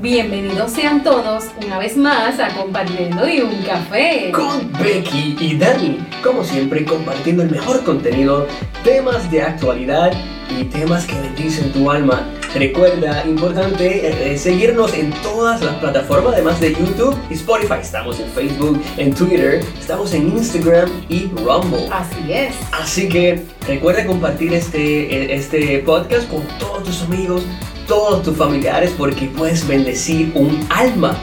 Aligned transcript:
Bienvenidos 0.00 0.70
sean 0.70 1.02
todos 1.02 1.46
una 1.66 1.76
vez 1.80 1.96
más 1.96 2.38
a 2.38 2.54
Compartiendo 2.54 3.28
y 3.28 3.40
un 3.40 3.62
Café. 3.62 4.30
Con 4.32 4.72
Becky 4.74 5.36
y 5.40 5.58
Dani, 5.58 5.98
como 6.22 6.44
siempre 6.44 6.84
compartiendo 6.84 7.42
el 7.42 7.50
mejor 7.50 7.82
contenido, 7.82 8.46
temas 8.84 9.28
de 9.28 9.42
actualidad 9.42 10.12
y 10.56 10.62
temas 10.66 11.04
que 11.04 11.20
bendicen 11.20 11.72
tu 11.72 11.90
alma. 11.90 12.24
Recuerda, 12.54 13.26
importante, 13.26 14.30
eh, 14.32 14.38
seguirnos 14.38 14.94
en 14.94 15.10
todas 15.24 15.60
las 15.62 15.74
plataformas, 15.78 16.34
además 16.34 16.60
de 16.60 16.74
YouTube 16.74 17.16
y 17.28 17.34
Spotify. 17.34 17.80
Estamos 17.82 18.20
en 18.20 18.30
Facebook, 18.30 18.80
en 18.98 19.12
Twitter, 19.12 19.64
estamos 19.80 20.14
en 20.14 20.28
Instagram 20.28 20.88
y 21.08 21.26
Rumble. 21.44 21.88
Así 21.90 22.32
es. 22.32 22.54
Así 22.70 23.08
que 23.08 23.42
recuerda 23.66 24.06
compartir 24.06 24.54
este, 24.54 25.34
este 25.34 25.80
podcast 25.80 26.30
con 26.30 26.42
todos 26.60 26.84
tus 26.84 27.02
amigos, 27.02 27.42
todos 27.88 28.22
tus 28.22 28.36
familiares, 28.36 28.94
porque 28.96 29.26
puedes 29.26 29.66
bendecir 29.66 30.30
un 30.34 30.64
alma. 30.70 31.16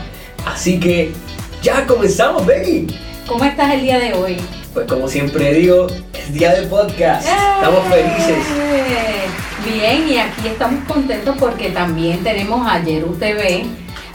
Así 0.46 0.80
que 0.80 1.12
ya 1.62 1.86
comenzamos, 1.86 2.46
Becky. 2.46 2.88
¿Cómo 3.28 3.46
estás 3.46 3.74
el 3.74 3.82
día 3.82 4.00
de 4.00 4.14
hoy? 4.14 4.38
Pues 4.74 4.88
como 4.88 5.08
siempre 5.08 5.54
digo, 5.54 5.88
es 6.14 6.34
día 6.34 6.54
de 6.54 6.68
podcast. 6.68 7.26
Estamos 7.26 7.84
felices. 7.86 8.46
¡Eh! 8.58 9.26
Bien, 9.66 10.10
y 10.10 10.18
aquí 10.18 10.48
estamos 10.48 10.84
contentos 10.86 11.36
porque 11.40 11.70
también 11.70 12.24
tenemos 12.24 12.68
a 12.68 12.84
Yeru 12.84 13.14
TV 13.14 13.66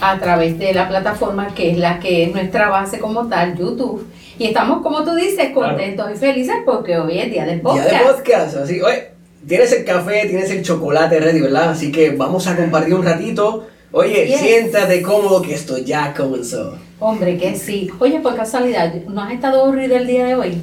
a 0.00 0.18
través 0.18 0.58
de 0.58 0.72
la 0.72 0.88
plataforma 0.88 1.54
que 1.54 1.72
es 1.72 1.78
la 1.78 1.98
que 1.98 2.24
es 2.24 2.32
nuestra 2.32 2.68
base 2.68 2.98
como 2.98 3.26
tal, 3.26 3.56
YouTube. 3.56 4.06
Y 4.38 4.46
estamos, 4.46 4.82
como 4.82 5.04
tú 5.04 5.14
dices, 5.14 5.50
contentos 5.52 6.10
y 6.14 6.16
felices 6.16 6.56
porque 6.64 6.98
hoy 6.98 7.18
es 7.18 7.30
día 7.30 7.44
del 7.44 7.60
podcast. 7.60 7.90
Día 7.90 7.98
de 7.98 8.04
podcast, 8.04 8.56
así, 8.56 8.80
oye, 8.80 9.19
tienes 9.46 9.72
el 9.72 9.84
café, 9.84 10.26
tienes 10.26 10.50
el 10.50 10.62
chocolate 10.62 11.18
ready, 11.20 11.40
¿verdad? 11.40 11.70
Así 11.70 11.90
que 11.92 12.10
vamos 12.10 12.46
a 12.46 12.56
compartir 12.56 12.94
un 12.94 13.04
ratito. 13.04 13.66
Oye, 13.92 14.26
Yes. 14.26 14.40
siéntate 14.40 15.02
cómodo 15.02 15.42
que 15.42 15.54
esto 15.54 15.76
ya 15.78 16.14
comenzó. 16.14 16.76
Hombre, 17.00 17.36
que 17.38 17.56
sí. 17.56 17.90
Oye, 17.98 18.20
por 18.20 18.36
casualidad, 18.36 18.92
¿no 19.08 19.22
has 19.22 19.32
estado 19.32 19.64
aburrido 19.64 19.96
el 19.96 20.06
día 20.06 20.26
de 20.26 20.34
hoy? 20.36 20.62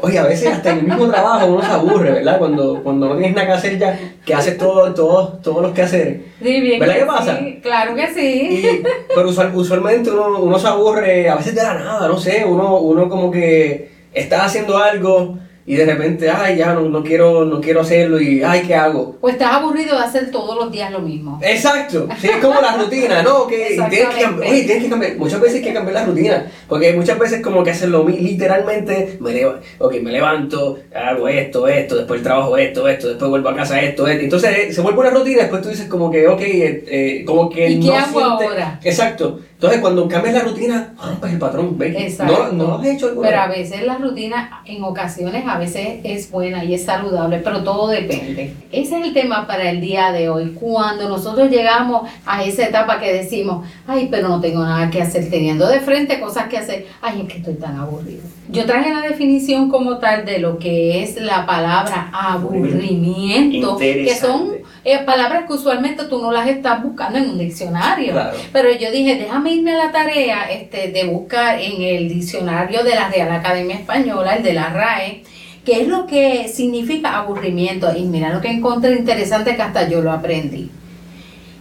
Oye, 0.00 0.18
a 0.18 0.24
veces 0.24 0.52
hasta 0.52 0.72
en 0.72 0.78
el 0.80 0.84
mismo 0.86 1.08
trabajo 1.08 1.46
uno 1.46 1.62
se 1.62 1.68
aburre, 1.70 2.10
¿verdad? 2.12 2.38
Cuando, 2.38 2.82
cuando 2.82 3.08
no 3.08 3.16
tienes 3.16 3.34
nada 3.34 3.46
que 3.46 3.52
hacer 3.54 3.78
ya, 3.78 3.98
que 4.26 4.34
haces 4.34 4.58
todo, 4.58 4.92
todo, 4.92 5.38
todos 5.42 5.62
los 5.62 5.72
quehaceres. 5.72 6.20
Sí, 6.42 6.60
bien 6.60 6.78
¿Verdad 6.80 6.94
que 6.94 7.00
que 7.00 7.06
pasa? 7.06 7.38
sí, 7.38 7.60
Claro 7.62 7.94
que 7.94 8.08
sí. 8.12 8.48
Y, 8.50 8.82
pero 9.14 9.30
usual- 9.30 9.52
usualmente 9.54 10.10
uno, 10.10 10.40
uno 10.40 10.58
se 10.58 10.66
aburre 10.66 11.30
a 11.30 11.36
veces 11.36 11.54
de 11.54 11.62
la 11.62 11.74
nada, 11.74 12.08
no 12.08 12.18
sé, 12.18 12.44
uno, 12.44 12.78
uno 12.80 13.08
como 13.08 13.30
que 13.30 13.88
está 14.12 14.44
haciendo 14.44 14.76
algo 14.76 15.38
y 15.66 15.76
de 15.76 15.86
repente, 15.86 16.28
ay, 16.28 16.56
ya 16.58 16.74
no, 16.74 16.82
no, 16.82 17.02
quiero, 17.02 17.44
no 17.46 17.60
quiero 17.60 17.80
hacerlo 17.80 18.20
y, 18.20 18.42
ay, 18.42 18.62
¿qué 18.66 18.74
hago? 18.74 19.16
Pues 19.20 19.34
estás 19.34 19.54
aburrido 19.54 19.96
de 19.96 20.02
hacer 20.04 20.30
todos 20.30 20.56
los 20.56 20.70
días 20.70 20.90
lo 20.92 21.00
mismo. 21.00 21.40
Exacto, 21.42 22.06
sí, 22.20 22.28
es 22.28 22.36
como 22.36 22.60
la 22.60 22.76
rutina, 22.76 23.22
¿no? 23.22 23.46
Que 23.46 23.76
tienes 23.88 24.14
que, 24.14 24.24
oye, 24.26 24.62
tienes 24.64 24.84
que 24.84 24.90
cambiar, 24.90 25.16
muchas 25.16 25.40
veces 25.40 25.56
hay 25.56 25.62
que 25.62 25.72
cambiar 25.72 25.94
la 25.94 26.04
rutina, 26.04 26.46
porque 26.68 26.92
muchas 26.92 27.18
veces 27.18 27.40
como 27.40 27.64
que 27.64 27.70
hacerlo 27.70 28.04
mi- 28.04 28.18
literalmente, 28.18 29.16
me, 29.20 29.32
leva- 29.32 29.60
ok, 29.78 29.94
me 30.02 30.12
levanto, 30.12 30.78
hago 30.94 31.28
esto, 31.28 31.66
esto, 31.68 31.96
después 31.96 32.22
trabajo 32.22 32.56
esto, 32.58 32.86
esto, 32.88 33.08
después 33.08 33.30
vuelvo 33.30 33.48
a 33.48 33.56
casa 33.56 33.80
esto, 33.80 34.06
esto, 34.06 34.22
entonces 34.22 34.50
eh, 34.58 34.72
se 34.72 34.80
vuelve 34.82 35.00
una 35.00 35.10
rutina, 35.10 35.42
después 35.42 35.62
tú 35.62 35.68
dices 35.70 35.88
como 35.88 36.10
que, 36.10 36.28
ok, 36.28 36.40
eh, 36.42 36.84
eh, 36.88 37.24
como 37.26 37.48
que 37.48 37.68
¿Y 37.70 37.80
qué 37.80 37.86
no 37.88 37.94
hago 37.96 38.20
sientes- 38.20 38.48
ahora? 38.48 38.80
Exacto, 38.84 39.40
entonces 39.54 39.80
cuando 39.80 40.06
cambias 40.08 40.34
la 40.34 40.40
rutina, 40.42 40.94
rompes 41.02 41.32
el 41.32 41.38
patrón, 41.38 41.78
¿ves? 41.78 41.94
Exacto. 41.96 42.48
No, 42.50 42.52
no 42.52 42.64
lo 42.64 42.74
has 42.80 42.86
hecho 42.86 43.06
alguna 43.08 43.28
Pero 43.28 43.40
a 43.40 43.46
veces 43.48 43.82
la 43.86 43.96
rutina, 43.96 44.62
en 44.66 44.82
ocasiones, 44.84 45.42
a 45.54 45.58
veces 45.58 46.00
es 46.02 46.30
buena 46.30 46.64
y 46.64 46.74
es 46.74 46.84
saludable, 46.84 47.38
pero 47.38 47.62
todo 47.62 47.88
depende. 47.88 48.54
Ese 48.72 48.98
es 48.98 49.06
el 49.06 49.14
tema 49.14 49.46
para 49.46 49.70
el 49.70 49.80
día 49.80 50.10
de 50.10 50.28
hoy. 50.28 50.52
Cuando 50.58 51.08
nosotros 51.08 51.48
llegamos 51.50 52.10
a 52.26 52.42
esa 52.42 52.66
etapa 52.66 52.98
que 52.98 53.12
decimos, 53.12 53.66
ay, 53.86 54.08
pero 54.10 54.28
no 54.28 54.40
tengo 54.40 54.62
nada 54.64 54.90
que 54.90 55.00
hacer, 55.00 55.30
teniendo 55.30 55.68
de 55.68 55.80
frente 55.80 56.20
cosas 56.20 56.48
que 56.48 56.58
hacer, 56.58 56.86
ay, 57.00 57.22
es 57.22 57.32
que 57.32 57.38
estoy 57.38 57.54
tan 57.54 57.78
aburrido. 57.78 58.22
Yo 58.48 58.66
traje 58.66 58.92
la 58.92 59.00
definición 59.00 59.70
como 59.70 59.98
tal 59.98 60.24
de 60.24 60.38
lo 60.38 60.58
que 60.58 61.02
es 61.02 61.20
la 61.20 61.46
palabra 61.46 62.10
aburrimiento, 62.12 63.78
que 63.78 64.14
son 64.14 64.64
eh, 64.84 64.98
palabras 64.98 65.44
que 65.46 65.54
usualmente 65.54 66.04
tú 66.04 66.20
no 66.20 66.30
las 66.30 66.46
estás 66.46 66.82
buscando 66.82 67.18
en 67.18 67.30
un 67.30 67.38
diccionario. 67.38 68.12
Claro. 68.12 68.36
Pero 68.52 68.70
yo 68.72 68.90
dije, 68.90 69.16
déjame 69.16 69.52
irme 69.52 69.72
a 69.72 69.86
la 69.86 69.92
tarea 69.92 70.50
este, 70.50 70.88
de 70.88 71.04
buscar 71.04 71.58
en 71.58 71.80
el 71.80 72.08
diccionario 72.08 72.84
de 72.84 72.94
la 72.94 73.08
Real 73.08 73.32
Academia 73.32 73.76
Española, 73.76 74.36
el 74.36 74.42
de 74.42 74.52
la 74.52 74.68
RAE, 74.68 75.22
qué 75.64 75.82
es 75.82 75.88
lo 75.88 76.06
que 76.06 76.48
significa 76.48 77.18
aburrimiento. 77.18 77.88
Y 77.96 78.04
mira 78.04 78.32
lo 78.32 78.40
que 78.40 78.50
encontré 78.50 78.96
interesante 78.96 79.56
que 79.56 79.62
hasta 79.62 79.88
yo 79.88 80.02
lo 80.02 80.12
aprendí. 80.12 80.70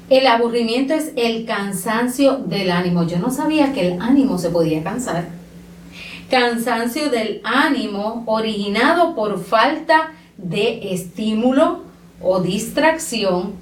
El 0.10 0.28
aburrimiento 0.28 0.94
es 0.94 1.12
el 1.16 1.46
cansancio 1.46 2.38
del 2.38 2.72
ánimo. 2.72 3.08
Yo 3.08 3.20
no 3.20 3.32
sabía 3.32 3.74
que 3.74 3.88
el 3.88 4.02
ánimo 4.02 4.38
se 4.38 4.50
podía 4.50 4.84
cansar. 4.84 5.26
Cansancio 6.30 7.10
del 7.10 7.42
ánimo 7.44 8.24
originado 8.26 9.16
por 9.16 9.44
falta 9.44 10.12
de 10.38 10.94
estímulo 10.94 11.84
o 12.22 12.40
distracción 12.42 13.54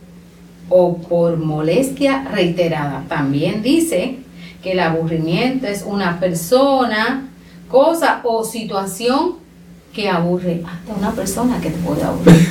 o 0.69 0.97
por 0.97 1.37
molestia 1.37 2.23
reiterada. 2.31 3.03
También 3.07 3.61
dice 3.61 4.17
que 4.63 4.71
el 4.71 4.79
aburrimiento 4.79 5.67
es 5.67 5.83
una 5.83 6.19
persona, 6.19 7.29
cosa 7.69 8.21
o 8.23 8.43
situación 8.43 9.40
que 9.93 10.09
aburre. 10.09 10.61
Hasta 10.65 10.93
una 10.93 11.11
persona 11.11 11.59
que 11.61 11.69
te 11.69 11.77
puede 11.79 12.03
aburrir. 12.03 12.47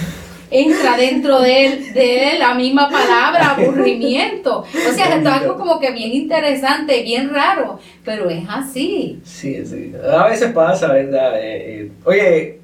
Entra 0.53 0.97
dentro 0.97 1.41
de, 1.41 1.67
él, 1.67 1.95
de 1.95 2.37
la 2.39 2.55
misma 2.55 2.91
palabra, 2.91 3.51
aburrimiento. 3.51 4.61
O 4.63 4.93
sea, 4.93 5.17
es 5.17 5.25
algo 5.25 5.57
como 5.57 5.79
que 5.79 5.93
bien 5.93 6.13
interesante, 6.13 7.03
bien 7.05 7.33
raro, 7.33 7.79
pero 8.05 8.29
es 8.29 8.45
así. 8.49 9.21
Sí, 9.25 9.65
sí. 9.65 9.93
A 10.13 10.27
veces 10.27 10.51
pasa, 10.53 10.93
¿verdad? 10.93 11.39
Eh, 11.41 11.83
eh, 11.83 11.93
oye, 12.05 12.59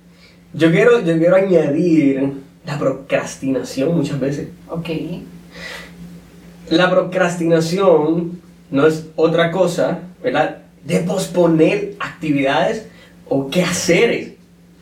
yo 0.52 0.70
quiero, 0.72 1.00
yo 1.04 1.16
quiero 1.16 1.36
añadir 1.36 2.32
la 2.66 2.76
procrastinación 2.76 3.96
muchas 3.96 4.18
veces. 4.18 4.48
Ok. 4.68 4.88
La 6.70 6.90
procrastinación 6.90 8.40
no 8.72 8.86
es 8.88 9.06
otra 9.14 9.52
cosa, 9.52 10.00
¿verdad? 10.20 10.62
De 10.84 10.98
posponer 11.00 11.94
actividades 12.00 12.88
o 13.28 13.48
quehaceres 13.48 14.35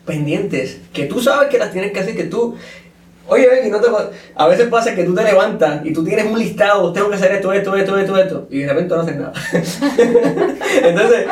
pendientes 0.05 0.81
que 0.93 1.05
tú 1.05 1.21
sabes 1.21 1.49
que 1.49 1.59
las 1.59 1.73
tienes 1.73 1.93
que 1.93 2.01
hacer, 2.01 2.17
que 2.17 2.25
tú... 2.25 2.57
Oye, 3.27 3.49
no 3.71 3.81
te 3.81 3.87
a 4.35 4.47
veces 4.49 4.69
pasa 4.69 4.95
que 4.95 5.03
tú 5.05 5.15
te 5.15 5.25
levantas 5.25 5.81
y 5.87 5.95
tú 5.95 6.05
tienes 6.05 6.27
un 6.27 6.39
listado, 6.39 6.93
tengo 6.93 7.09
que 7.09 7.15
hacer 7.17 7.33
esto, 7.33 7.55
esto, 7.55 7.75
esto, 7.75 7.97
esto, 7.99 8.19
esto, 8.19 8.49
y 8.51 8.59
de 8.59 8.69
repente 8.69 8.95
no 8.95 9.01
haces 9.01 9.17
nada. 9.17 9.33
entonces, 10.83 11.27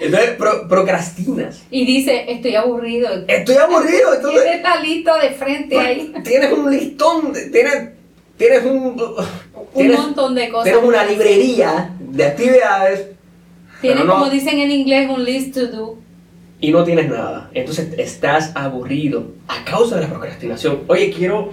entonces 0.00 0.30
pro- 0.38 0.66
procrastinas. 0.68 1.62
Y 1.70 1.84
dice, 1.84 2.24
estoy 2.32 2.54
aburrido. 2.56 3.08
Estoy 3.28 3.56
aburrido, 3.56 4.14
entonces 4.14 4.42
Tiene 4.42 4.56
esta 4.56 4.80
lista 4.80 5.18
de 5.18 5.30
frente 5.32 5.78
ahí. 5.78 6.14
tienes 6.24 6.50
un 6.52 6.70
listón, 6.70 7.32
tienes, 7.52 7.90
tienes 8.38 8.64
un... 8.64 8.86
Un 8.98 9.16
tienes- 9.74 9.98
montón 9.98 10.34
de 10.34 10.48
cosas. 10.48 10.64
Tienes 10.64 10.82
una 10.82 11.04
librería 11.04 11.90
de 12.00 12.24
actividades 12.24 13.06
Tiene, 13.82 13.96
pero 13.96 14.06
no- 14.06 14.12
como 14.14 14.30
dicen 14.30 14.58
en 14.60 14.70
inglés, 14.70 15.10
un 15.10 15.24
list 15.24 15.52
to 15.54 15.66
do. 15.66 15.98
Y 16.60 16.70
no 16.70 16.84
tienes 16.84 17.08
nada. 17.08 17.50
Entonces 17.52 17.94
estás 17.98 18.52
aburrido 18.54 19.32
a 19.48 19.64
causa 19.64 19.96
de 19.96 20.02
la 20.02 20.08
procrastinación. 20.08 20.80
Oye, 20.86 21.10
quiero, 21.10 21.52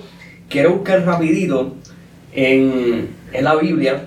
quiero 0.50 0.74
buscar 0.74 1.06
rapidito 1.06 1.76
en, 2.34 3.10
en 3.34 3.44
la 3.44 3.56
Biblia. 3.56 4.06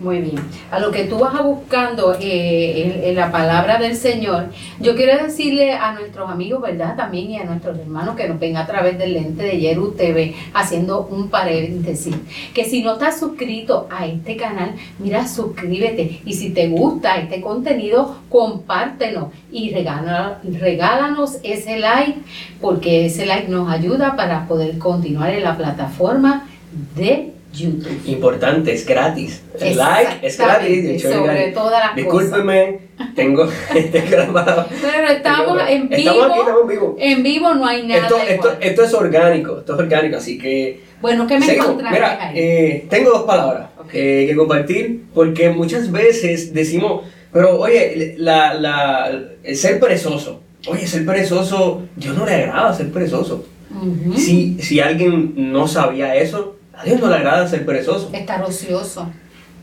Muy 0.00 0.18
bien. 0.18 0.40
A 0.72 0.80
lo 0.80 0.90
que 0.90 1.04
tú 1.04 1.20
vas 1.20 1.40
buscando 1.42 2.14
eh, 2.20 2.82
en, 3.00 3.04
en 3.10 3.14
la 3.14 3.30
palabra 3.30 3.78
del 3.78 3.94
Señor, 3.94 4.46
yo 4.80 4.96
quiero 4.96 5.22
decirle 5.22 5.72
a 5.72 5.92
nuestros 5.94 6.28
amigos, 6.28 6.60
¿verdad? 6.62 6.96
También 6.96 7.30
y 7.30 7.38
a 7.38 7.44
nuestros 7.44 7.78
hermanos 7.78 8.16
que 8.16 8.28
nos 8.28 8.40
ven 8.40 8.56
a 8.56 8.66
través 8.66 8.98
del 8.98 9.12
lente 9.14 9.44
de 9.44 9.60
Yeru 9.60 9.92
TV, 9.92 10.34
haciendo 10.52 11.06
un 11.06 11.28
paréntesis, 11.28 12.14
que 12.52 12.64
si 12.64 12.82
no 12.82 12.94
estás 12.94 13.20
suscrito 13.20 13.86
a 13.88 14.04
este 14.06 14.36
canal, 14.36 14.74
mira, 14.98 15.28
suscríbete. 15.28 16.20
Y 16.24 16.32
si 16.34 16.50
te 16.50 16.66
gusta 16.68 17.16
este 17.18 17.40
contenido, 17.40 18.16
compártelo 18.28 19.30
y 19.52 19.70
regala- 19.70 20.40
regálanos 20.42 21.38
ese 21.44 21.78
like, 21.78 22.18
porque 22.60 23.06
ese 23.06 23.26
like 23.26 23.48
nos 23.48 23.70
ayuda 23.70 24.16
para 24.16 24.48
poder 24.48 24.76
continuar 24.78 25.30
en 25.30 25.44
la 25.44 25.56
plataforma 25.56 26.48
de 26.96 27.33
YouTube. 27.54 28.00
Importante, 28.06 28.72
es 28.72 28.84
gratis. 28.86 29.42
El 29.60 29.76
like 29.76 30.26
es 30.26 30.36
gratis. 30.38 30.82
de 30.84 30.96
hecho, 30.96 31.12
Sobre 31.12 31.52
todas 31.52 31.72
las 31.72 32.04
cosas. 32.04 32.22
Discúlpeme, 32.30 32.78
tengo, 33.14 33.48
tengo 33.92 34.16
la 34.16 34.26
mala- 34.26 34.66
Pero 34.82 35.08
estamos 35.08 35.62
en 35.68 35.88
vivo. 35.88 36.00
Estamos 36.10 36.24
aquí, 36.30 36.40
estamos 36.40 36.60
en 36.62 36.68
vivo. 36.68 36.96
En 36.98 37.22
vivo 37.22 37.54
no 37.54 37.66
hay 37.66 37.86
nada 37.86 38.02
Esto, 38.02 38.16
esto, 38.28 38.52
esto 38.60 38.84
es 38.84 38.94
orgánico, 38.94 39.58
esto 39.60 39.74
es 39.74 39.78
orgánico, 39.78 40.16
así 40.16 40.38
que 40.38 40.80
Bueno, 41.00 41.26
¿qué 41.26 41.38
me 41.38 41.46
Seguimos. 41.46 41.76
Mira, 41.76 42.28
ahí? 42.28 42.38
eh, 42.38 42.86
tengo 42.90 43.10
dos 43.10 43.22
palabras 43.22 43.68
Ok. 43.78 43.90
eh, 43.94 44.26
que 44.28 44.34
compartir 44.36 45.04
porque 45.14 45.50
muchas 45.50 45.92
veces 45.92 46.52
decimos, 46.54 47.02
pero 47.32 47.58
oye, 47.60 48.14
la, 48.18 48.54
la, 48.54 49.10
el 49.42 49.56
ser 49.56 49.78
perezoso, 49.78 50.40
oye, 50.66 50.86
ser 50.86 51.04
perezoso, 51.04 51.82
Dios 51.96 52.16
no 52.16 52.24
le 52.26 52.34
agrada 52.34 52.72
ser 52.74 52.90
perezoso. 52.90 53.46
Ujú. 53.70 54.16
Si, 54.16 54.56
si 54.62 54.78
alguien 54.80 55.34
no 55.52 55.66
sabía 55.68 56.14
eso, 56.16 56.56
A 56.76 56.84
Dios 56.84 57.00
no 57.00 57.08
le 57.08 57.16
agrada 57.16 57.46
ser 57.48 57.64
perezoso. 57.64 58.10
Estar 58.12 58.42
ocioso. 58.42 59.10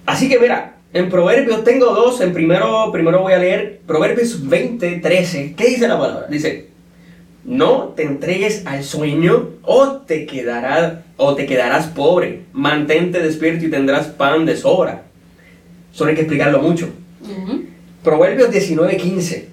Así 0.06 0.30
que 0.30 0.40
mira, 0.40 0.76
en 0.94 1.10
Proverbios 1.10 1.64
tengo 1.64 1.88
dos. 1.94 2.22
En 2.22 2.34
primero, 2.34 2.92
primero 2.92 3.22
voy 3.22 3.34
a 3.34 3.38
leer 3.38 3.82
Proverbios 3.86 4.48
20, 4.48 4.98
13. 4.98 5.56
¿Qué 5.56 5.66
dice 5.68 5.88
la 5.88 6.00
palabra? 6.00 6.28
Dice, 6.28 6.70
no 7.44 7.94
te 7.96 8.04
entregues 8.04 8.66
al 8.66 8.84
sueño 8.84 9.50
o 9.64 9.94
te, 10.06 10.26
quedará, 10.26 11.04
o 11.18 11.36
te 11.36 11.46
quedarás 11.46 11.88
pobre. 11.88 12.44
Mantente 12.54 13.20
despierto 13.20 13.66
y 13.66 13.70
tendrás 13.70 14.08
pan 14.08 14.46
de 14.46 14.58
sobra. 14.58 15.04
Solo 15.92 16.10
hay 16.10 16.16
que 16.16 16.22
explicarlo 16.22 16.62
mucho. 16.62 16.90
Proverbios 18.04 18.52
19, 18.52 18.98
15. 18.98 19.50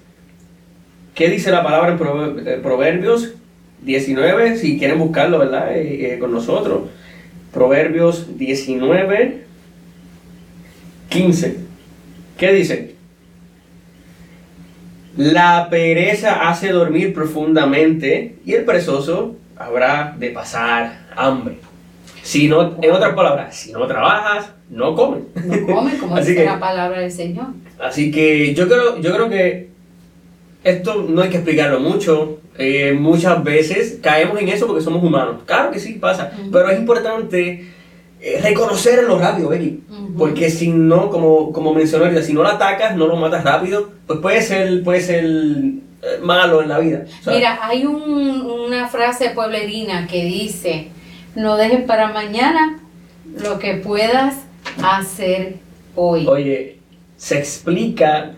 ¿Qué 1.13 1.29
dice 1.29 1.51
la 1.51 1.63
palabra 1.63 1.91
en 1.91 2.47
eh, 2.47 2.59
Proverbios 2.63 3.33
19? 3.81 4.57
Si 4.57 4.79
quieren 4.79 4.99
buscarlo, 4.99 5.39
¿verdad? 5.39 5.75
Eh, 5.75 6.13
eh, 6.13 6.19
con 6.19 6.31
nosotros. 6.31 6.83
Proverbios 7.53 8.37
19, 8.37 9.43
15. 11.09 11.57
¿Qué 12.37 12.53
dice? 12.53 12.95
La 15.17 15.67
pereza 15.69 16.47
hace 16.49 16.69
dormir 16.71 17.13
profundamente 17.13 18.35
y 18.45 18.53
el 18.53 18.63
perezoso 18.63 19.35
habrá 19.57 20.15
de 20.17 20.29
pasar 20.29 21.07
hambre. 21.15 21.57
Si 22.21 22.47
no, 22.47 22.77
en 22.81 22.91
otras 22.91 23.15
palabras, 23.15 23.55
si 23.55 23.71
no 23.71 23.85
trabajas, 23.87 24.51
no 24.69 24.95
comes. 24.95 25.23
No 25.43 25.65
come 25.75 25.97
como 25.97 26.15
Así 26.15 26.29
dice 26.31 26.41
que- 26.43 26.49
la 26.49 26.59
palabra 26.59 26.99
del 27.01 27.11
Señor. 27.11 27.47
Así 27.79 28.11
que 28.11 28.53
yo 28.53 28.67
creo, 28.67 29.01
yo 29.01 29.11
creo 29.13 29.29
que 29.29 29.69
esto 30.63 31.05
no 31.09 31.21
hay 31.21 31.29
que 31.29 31.37
explicarlo 31.37 31.79
mucho. 31.79 32.38
Eh, 32.61 32.91
muchas 32.93 33.41
veces 33.41 33.99
caemos 34.03 34.37
en 34.39 34.49
eso 34.49 34.67
porque 34.67 34.81
somos 34.83 35.01
humanos. 35.01 35.37
Claro 35.45 35.71
que 35.71 35.79
sí 35.79 35.93
pasa, 35.93 36.33
Ujú. 36.37 36.51
pero 36.51 36.69
es 36.69 36.77
importante 36.77 37.69
eh, 38.21 38.39
reconocerlo 38.43 39.17
rápido, 39.17 39.47
Becky. 39.47 39.81
Ujú. 39.89 40.13
Porque 40.17 40.49
si 40.49 40.67
no, 40.67 41.09
como, 41.09 41.53
como 41.53 41.73
mencioné 41.73 42.03
ahorita, 42.05 42.21
si 42.21 42.33
no 42.33 42.43
lo 42.43 42.49
atacas, 42.49 42.97
no 42.97 43.07
lo 43.07 43.15
matas 43.15 43.45
rápido, 43.45 43.89
pues 44.05 44.19
puede 44.19 44.41
ser, 44.41 44.83
puede 44.83 44.99
ser 44.99 45.23
eh, 45.23 46.19
malo 46.21 46.61
en 46.61 46.67
la 46.67 46.79
vida. 46.79 47.05
¿sabes? 47.21 47.39
Mira, 47.39 47.59
hay 47.61 47.85
un- 47.85 48.41
una 48.41 48.89
frase 48.89 49.29
pueblerina 49.29 50.05
que 50.07 50.25
dice, 50.25 50.89
no 51.35 51.55
dejes 51.55 51.81
para 51.85 52.11
mañana 52.11 52.79
lo 53.41 53.57
que 53.57 53.75
puedas 53.75 54.35
hacer 54.83 55.55
hoy. 55.95 56.27
Oye, 56.27 56.77
se 57.15 57.37
explica. 57.39 58.33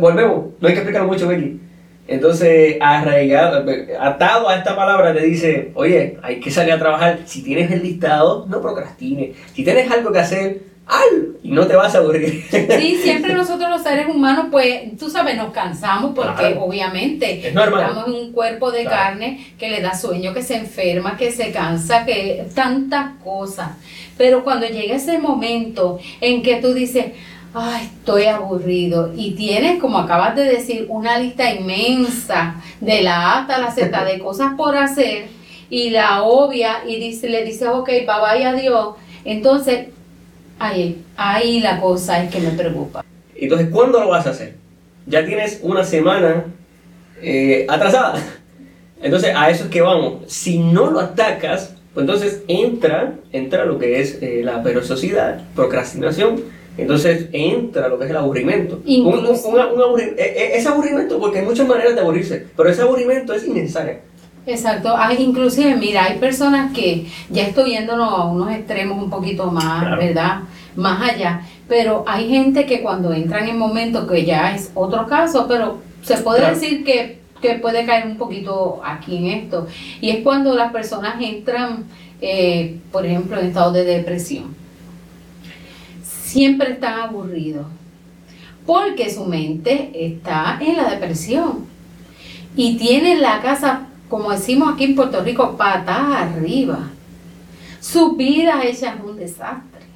volvemos, 0.00 0.46
no 0.60 0.68
hay 0.68 0.72
que 0.74 0.80
explicarlo 0.80 1.08
mucho, 1.08 1.28
Becky. 1.28 1.60
Entonces, 2.08 2.76
arraigado, 2.80 3.64
atado 4.00 4.48
a 4.48 4.56
esta 4.56 4.76
palabra, 4.76 5.12
te 5.14 5.22
dice: 5.22 5.72
Oye, 5.74 6.18
hay 6.22 6.40
que 6.40 6.50
salir 6.50 6.72
a 6.72 6.78
trabajar. 6.78 7.20
Si 7.26 7.42
tienes 7.42 7.70
el 7.70 7.82
listado, 7.82 8.46
no 8.48 8.60
procrastines. 8.60 9.36
Si 9.54 9.64
tienes 9.64 9.90
algo 9.90 10.12
que 10.12 10.18
hacer, 10.20 10.62
hazlo 10.86 11.34
y 11.42 11.50
no 11.50 11.66
te 11.66 11.74
vas 11.74 11.94
a 11.94 11.98
aburrir. 11.98 12.44
Sí, 12.48 12.96
siempre 13.02 13.34
nosotros 13.34 13.68
los 13.70 13.82
seres 13.82 14.06
humanos, 14.08 14.46
pues, 14.52 14.96
tú 14.98 15.10
sabes, 15.10 15.36
nos 15.36 15.52
cansamos 15.52 16.12
porque 16.14 16.34
Claro. 16.52 16.62
obviamente 16.64 17.40
Es 17.40 17.46
estamos 17.46 18.06
en 18.06 18.12
un 18.14 18.32
cuerpo 18.32 18.70
de 18.70 18.82
Claro. 18.82 18.96
carne 18.96 19.44
que 19.58 19.68
le 19.68 19.80
da 19.80 19.94
sueño, 19.96 20.32
que 20.32 20.42
se 20.42 20.56
enferma, 20.56 21.16
que 21.16 21.32
se 21.32 21.50
cansa, 21.50 22.04
que 22.06 22.44
tantas 22.54 23.14
cosas. 23.24 23.70
Pero 24.16 24.44
cuando 24.44 24.66
llega 24.66 24.94
ese 24.94 25.18
momento 25.18 25.98
en 26.20 26.42
que 26.42 26.56
tú 26.56 26.72
dices, 26.72 27.06
ay, 27.58 27.90
estoy 27.98 28.24
aburrido 28.24 29.12
y 29.16 29.30
tienes, 29.30 29.80
como 29.80 29.96
acabas 29.96 30.36
de 30.36 30.44
decir, 30.44 30.84
una 30.90 31.18
lista 31.18 31.50
inmensa 31.50 32.56
de 32.82 33.02
la 33.02 33.32
A 33.32 33.40
hasta 33.40 33.58
la 33.58 33.70
Z 33.70 34.04
de 34.04 34.18
cosas 34.22 34.52
por 34.58 34.76
hacer 34.76 35.28
y 35.70 35.88
la 35.88 36.22
obvia 36.22 36.82
y 36.86 37.00
dice, 37.00 37.30
le 37.30 37.44
dices, 37.44 37.66
ok, 37.66 37.88
bye 37.88 38.04
bye, 38.04 38.44
adiós. 38.44 38.96
Entonces, 39.24 39.88
ahí, 40.58 41.02
ahí 41.16 41.60
la 41.60 41.80
cosa 41.80 42.22
es 42.22 42.30
que 42.30 42.40
me 42.40 42.50
preocupa. 42.50 43.02
Entonces, 43.34 43.68
¿cuándo 43.70 44.00
lo 44.00 44.10
vas 44.10 44.26
a 44.26 44.30
hacer? 44.30 44.56
Ya 45.06 45.24
tienes 45.24 45.60
una 45.62 45.82
semana 45.82 46.44
eh, 47.22 47.66
atrasada. 47.70 48.22
Entonces, 49.00 49.32
a 49.34 49.48
eso 49.48 49.64
es 49.64 49.70
que 49.70 49.80
vamos. 49.80 50.30
Si 50.30 50.58
no 50.58 50.90
lo 50.90 51.00
atacas, 51.00 51.74
pues 51.94 52.04
entonces 52.04 52.42
entra, 52.48 53.14
entra 53.32 53.64
lo 53.64 53.78
que 53.78 54.00
es 54.00 54.18
eh, 54.20 54.42
la 54.44 54.62
perezosidad, 54.62 55.40
procrastinación. 55.54 56.55
Entonces 56.78 57.28
entra 57.32 57.88
lo 57.88 57.98
que 57.98 58.04
es 58.04 58.10
el 58.10 58.16
aburrimiento. 58.16 58.80
Un, 58.86 59.06
un- 59.06 59.26
un- 59.26 59.26
aburri- 59.26 60.14
eh, 60.16 60.34
eh, 60.36 60.50
es 60.56 60.66
aburrimiento 60.66 61.18
porque 61.18 61.38
hay 61.38 61.44
muchas 61.44 61.66
maneras 61.66 61.94
de 61.94 62.00
aburrirse, 62.00 62.46
pero 62.56 62.68
ese 62.68 62.82
aburrimiento 62.82 63.32
es 63.32 63.46
innecesario. 63.46 63.94
Exacto, 64.46 64.94
hay, 64.96 65.16
inclusive, 65.22 65.74
mira, 65.74 66.04
hay 66.04 66.18
personas 66.18 66.72
que 66.72 67.06
ya 67.30 67.42
estoy 67.44 67.70
yéndonos 67.70 68.12
a 68.12 68.24
unos 68.26 68.52
extremos 68.52 69.02
un 69.02 69.10
poquito 69.10 69.50
más, 69.50 69.80
Claro. 69.82 69.96
¿verdad? 70.00 70.40
Más 70.76 71.10
allá, 71.10 71.40
pero 71.66 72.04
hay 72.06 72.28
gente 72.28 72.64
que 72.66 72.80
cuando 72.82 73.12
entran 73.12 73.48
en 73.48 73.58
momentos 73.58 74.06
que 74.08 74.24
ya 74.24 74.54
es 74.54 74.70
otro 74.74 75.06
caso, 75.08 75.46
pero 75.48 75.78
se 76.02 76.18
puede 76.18 76.40
Claro. 76.40 76.54
decir 76.54 76.84
que, 76.84 77.18
que 77.42 77.54
puede 77.54 77.84
caer 77.86 78.06
un 78.06 78.18
poquito 78.18 78.80
aquí 78.84 79.16
en 79.16 79.26
esto, 79.26 79.66
y 80.00 80.10
es 80.10 80.18
cuando 80.22 80.54
las 80.54 80.70
personas 80.72 81.16
entran, 81.20 81.84
eh, 82.20 82.76
por 82.92 83.04
ejemplo, 83.04 83.40
en 83.40 83.46
estado 83.46 83.72
de 83.72 83.84
depresión. 83.84 84.54
Siempre 86.36 86.72
están 86.72 87.00
aburridos, 87.00 87.64
porque 88.66 89.08
su 89.08 89.24
mente 89.24 89.90
está 89.94 90.58
en 90.60 90.76
la 90.76 90.90
depresión 90.90 91.64
y 92.54 92.76
tienen 92.76 93.22
la 93.22 93.40
casa, 93.40 93.86
como 94.10 94.30
decimos 94.30 94.74
aquí 94.74 94.84
en 94.84 94.96
Puerto 94.96 95.24
Rico, 95.24 95.56
patas 95.56 95.98
arriba. 95.98 96.90
Sus 97.80 98.18
vidas 98.18 98.62
hechas 98.66 98.96
un 99.02 99.16
desastre. 99.16 99.86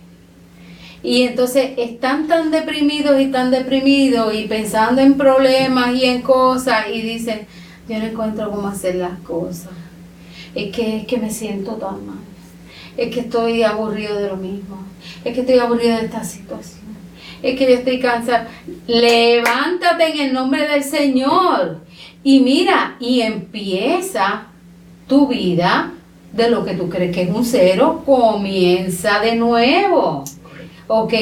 Y 1.03 1.25
entonces 1.25 1.73
están 1.77 2.27
tan 2.27 2.51
deprimidos 2.51 3.21
y 3.21 3.27
tan 3.27 3.51
deprimidos 3.51 4.33
y 4.35 4.47
pensando 4.47 5.03
en 5.03 5.19
problemas 5.19 5.95
y 5.95 6.07
en 6.07 6.23
cosas 6.23 6.87
y 6.91 7.03
dicen, 7.03 7.47
yo 7.87 7.99
no 7.99 8.07
encuentro 8.07 8.51
cómo 8.51 8.67
hacer 8.67 8.95
las 8.95 9.19
cosas. 9.19 9.73
Es 10.55 10.75
que, 10.75 11.01
es 11.01 11.07
que 11.07 11.19
me 11.19 11.29
siento 11.29 11.75
tan 11.75 12.07
mal. 12.07 12.20
Es 12.97 13.15
que 13.15 13.21
estoy 13.21 13.63
aburrido 13.63 14.17
de 14.17 14.29
lo 14.29 14.37
mismo. 14.37 14.85
Es 15.25 15.35
que 15.35 15.41
estoy 15.41 15.59
aburrido 15.59 15.97
de 15.97 16.05
esta 16.05 16.25
situación. 16.25 16.81
Es 17.43 17.59
que 17.59 17.65
yo 17.65 17.75
estoy 17.75 18.01
cansada. 18.01 18.49
Levántate 18.87 20.13
en 20.13 20.21
el 20.21 20.33
nombre 20.33 20.67
del 20.69 20.83
Señor. 20.83 21.81
Y 22.23 22.41
mira, 22.41 22.97
y 23.01 23.23
empieza 23.23 24.49
tu 25.07 25.27
vida 25.27 25.93
de 26.33 26.51
lo 26.51 26.65
que 26.65 26.75
tú 26.75 26.89
crees 26.89 27.15
que 27.15 27.23
es 27.23 27.31
un 27.31 27.45
cero, 27.45 28.03
comienza 28.07 29.21
de 29.21 29.37
nuevo. 29.37 30.25
Ok, 30.87 31.13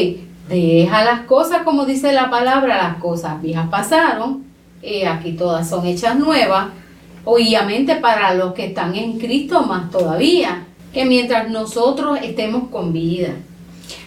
deja 0.49 1.04
las 1.04 1.21
cosas 1.21 1.62
como 1.62 1.85
dice 1.87 2.12
la 2.12 2.31
palabra, 2.31 2.76
las 2.76 2.97
cosas 2.97 3.40
viejas 3.40 3.69
pasaron, 3.69 4.45
y 4.83 5.04
aquí 5.04 5.33
todas 5.33 5.69
son 5.69 5.87
hechas 5.87 6.16
nuevas. 6.16 6.69
Obviamente 7.25 7.97
para 7.97 8.35
los 8.35 8.54
que 8.54 8.66
están 8.66 8.95
en 8.95 9.19
Cristo 9.19 9.62
más 9.62 9.90
todavía, 9.90 10.66
que 10.92 11.04
mientras 11.04 11.50
nosotros 11.50 12.18
estemos 12.23 12.68
con 12.71 12.92
vida, 12.92 13.35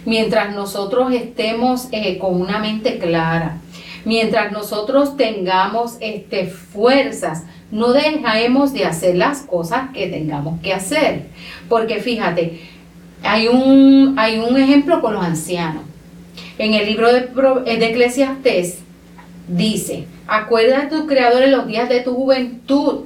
mientras 0.05 0.55
nosotros 0.55 1.13
estemos 1.13 1.87
eh, 1.91 2.17
con 2.17 2.39
una 2.39 2.59
mente 2.59 2.97
clara, 2.97 3.57
mientras 4.05 4.51
nosotros 4.51 5.15
tengamos 5.15 5.97
este, 5.99 6.47
fuerzas, 6.47 7.43
no 7.71 7.93
dejemos 7.93 8.73
de 8.73 8.85
hacer 8.85 9.15
las 9.15 9.41
cosas 9.41 9.91
que 9.93 10.07
tengamos 10.07 10.59
que 10.61 10.73
hacer. 10.73 11.27
Porque 11.69 11.99
fíjate, 11.99 12.61
hay 13.23 13.47
un, 13.47 14.15
hay 14.17 14.39
un 14.39 14.57
ejemplo 14.57 15.01
con 15.01 15.13
los 15.13 15.23
ancianos. 15.23 15.83
En 16.57 16.73
el 16.73 16.85
libro 16.85 17.11
de, 17.11 17.29
eh, 17.65 17.77
de 17.77 17.85
Eclesiastés 17.89 18.79
dice, 19.47 20.05
acuérdate 20.27 20.95
de 20.95 21.01
tu 21.01 21.07
creador 21.07 21.43
en 21.43 21.51
los 21.51 21.67
días 21.67 21.89
de 21.89 22.01
tu 22.01 22.13
juventud, 22.15 23.05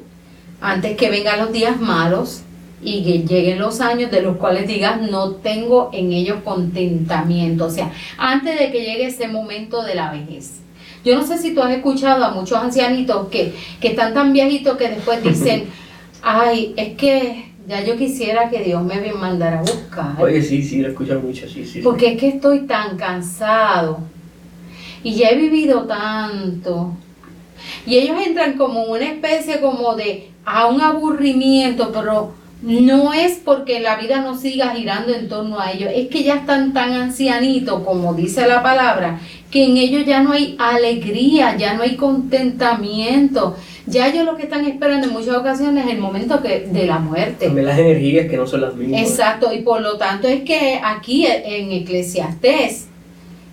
antes 0.62 0.98
que 0.98 1.10
vengan 1.10 1.40
los 1.40 1.52
días 1.52 1.80
malos 1.80 2.45
y 2.86 3.04
que 3.04 3.34
lleguen 3.34 3.58
los 3.58 3.82
años 3.82 4.12
de 4.12 4.22
los 4.22 4.38
cuales 4.38 4.68
digas, 4.68 5.02
no 5.02 5.32
tengo 5.32 5.90
en 5.92 6.14
ellos 6.14 6.38
contentamiento. 6.44 7.66
O 7.66 7.72
sea, 7.72 7.92
antes 8.18 8.60
de 8.60 8.72
que 8.72 8.82
llegue 8.82 9.08
ese 9.08 9.28
momento 9.28 9.82
de 9.82 9.96
la 9.96 10.12
vejez. 10.12 10.60
Yo 11.04 11.16
no 11.16 11.26
sé 11.26 11.40
si 11.40 11.54
tú 11.54 11.62
has 11.62 11.72
escuchado 11.72 12.24
a 12.24 12.32
muchos 12.32 12.58
ancianitos 12.58 13.28
que, 13.30 13.54
que 13.82 13.90
están 13.90 14.14
tan 14.14 14.34
viejitos 14.34 14.78
que 14.78 14.90
después 14.90 15.24
dicen, 15.24 15.66
ay, 16.22 16.74
es 16.78 16.96
que 16.96 17.52
ya 17.68 17.84
yo 17.84 17.98
quisiera 17.98 18.50
que 18.52 18.64
Dios 18.64 18.84
me 18.84 19.02
mandara 19.14 19.60
a 19.60 19.62
buscar. 19.62 20.16
Oye, 20.20 20.42
sí, 20.44 20.62
sí, 20.62 20.82
lo 20.82 20.90
escucho 20.90 21.20
mucho, 21.20 21.48
sí, 21.48 21.66
sí. 21.66 21.66
sí. 21.66 21.82
Porque 21.82 22.14
es 22.14 22.20
que 22.20 22.28
estoy 22.30 22.62
tan 22.62 22.98
cansado 22.98 24.00
y 25.04 25.16
ya 25.16 25.30
he 25.30 25.36
vivido 25.36 25.86
tanto. 25.86 26.94
Y 27.88 27.98
ellos 27.98 28.18
entran 28.26 28.58
como 28.58 28.84
una 28.84 29.06
especie 29.06 29.60
como 29.60 29.96
de 29.96 30.30
a 30.46 30.68
un 30.68 30.82
aburrimiento, 30.82 31.92
pero 31.92 32.45
no 32.62 33.14
es 33.14 33.42
porque 33.44 33.80
la 33.80 33.96
vida 33.98 34.22
no 34.22 34.38
siga 34.38 34.72
girando 34.72 35.14
en 35.14 35.28
torno 35.28 35.60
a 35.60 35.72
ellos, 35.72 35.90
es 35.94 36.08
que 36.08 36.24
ya 36.24 36.36
están 36.36 36.74
tan 36.74 36.94
ancianitos, 36.94 37.84
como 37.84 38.14
dice 38.14 38.48
la 38.48 38.64
palabra, 38.64 39.20
que 39.52 39.66
en 39.66 39.78
ellos 39.78 40.06
ya 40.06 40.22
no 40.22 40.32
hay 40.32 40.56
alegría, 40.58 41.56
ya 41.58 41.74
no 41.74 41.84
hay 41.84 41.96
contentamiento, 41.96 43.56
Ya 43.88 44.08
ellos 44.08 44.26
lo 44.26 44.36
que 44.36 44.44
están 44.44 44.66
esperando 44.66 45.08
en 45.08 45.14
muchas 45.14 45.36
ocasiones 45.36 45.86
es 45.86 45.94
el 45.94 46.00
momento 46.00 46.42
que, 46.42 46.62
de 46.62 46.88
la 46.88 46.98
muerte. 46.98 47.46
También 47.46 47.68
las 47.68 47.78
energías 47.78 48.28
que 48.28 48.36
no 48.36 48.48
son 48.48 48.62
las 48.62 48.76
mismas. 48.76 49.02
Exacto, 49.02 49.54
y 49.54 49.60
por 49.60 49.82
lo 49.82 49.98
tanto 49.98 50.28
es 50.28 50.42
que 50.42 50.82
aquí 50.84 51.28
en 51.28 51.72
Eclesiastés 51.72 52.88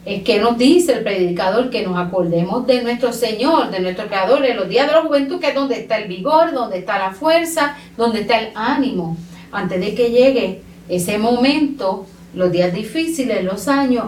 es 0.04 0.22
que 0.22 0.38
nos 0.40 0.58
dice 0.58 0.94
el 0.94 1.04
predicador 1.04 1.70
que 1.70 1.86
nos 1.86 1.96
acordemos 1.98 2.66
de 2.66 2.82
nuestro 2.82 3.12
Señor, 3.12 3.70
de 3.70 3.80
nuestro 3.80 4.06
Creador 4.08 4.44
en 4.44 4.56
los 4.56 4.68
días 4.68 4.86
de 4.86 4.92
la 4.92 5.02
juventud, 5.02 5.40
que 5.40 5.48
es 5.48 5.54
donde 5.54 5.76
está 5.76 5.98
el 5.98 6.08
vigor, 6.08 6.52
donde 6.52 6.78
está 6.78 6.98
la 6.98 7.12
fuerza, 7.12 7.76
donde 7.96 8.22
está 8.22 8.40
el 8.40 8.48
ánimo, 8.54 9.16
antes 9.52 9.80
de 9.80 9.94
que 9.94 10.10
llegue 10.10 10.62
ese 10.88 11.18
momento, 11.18 12.06
los 12.34 12.50
días 12.50 12.74
difíciles, 12.74 13.44
los 13.44 13.68
años, 13.68 14.06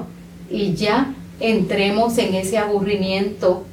y 0.51 0.75
ya 0.75 1.15
entremos 1.41 2.19
en 2.19 2.35
ese 2.35 2.59
aburrimiento 2.59 3.65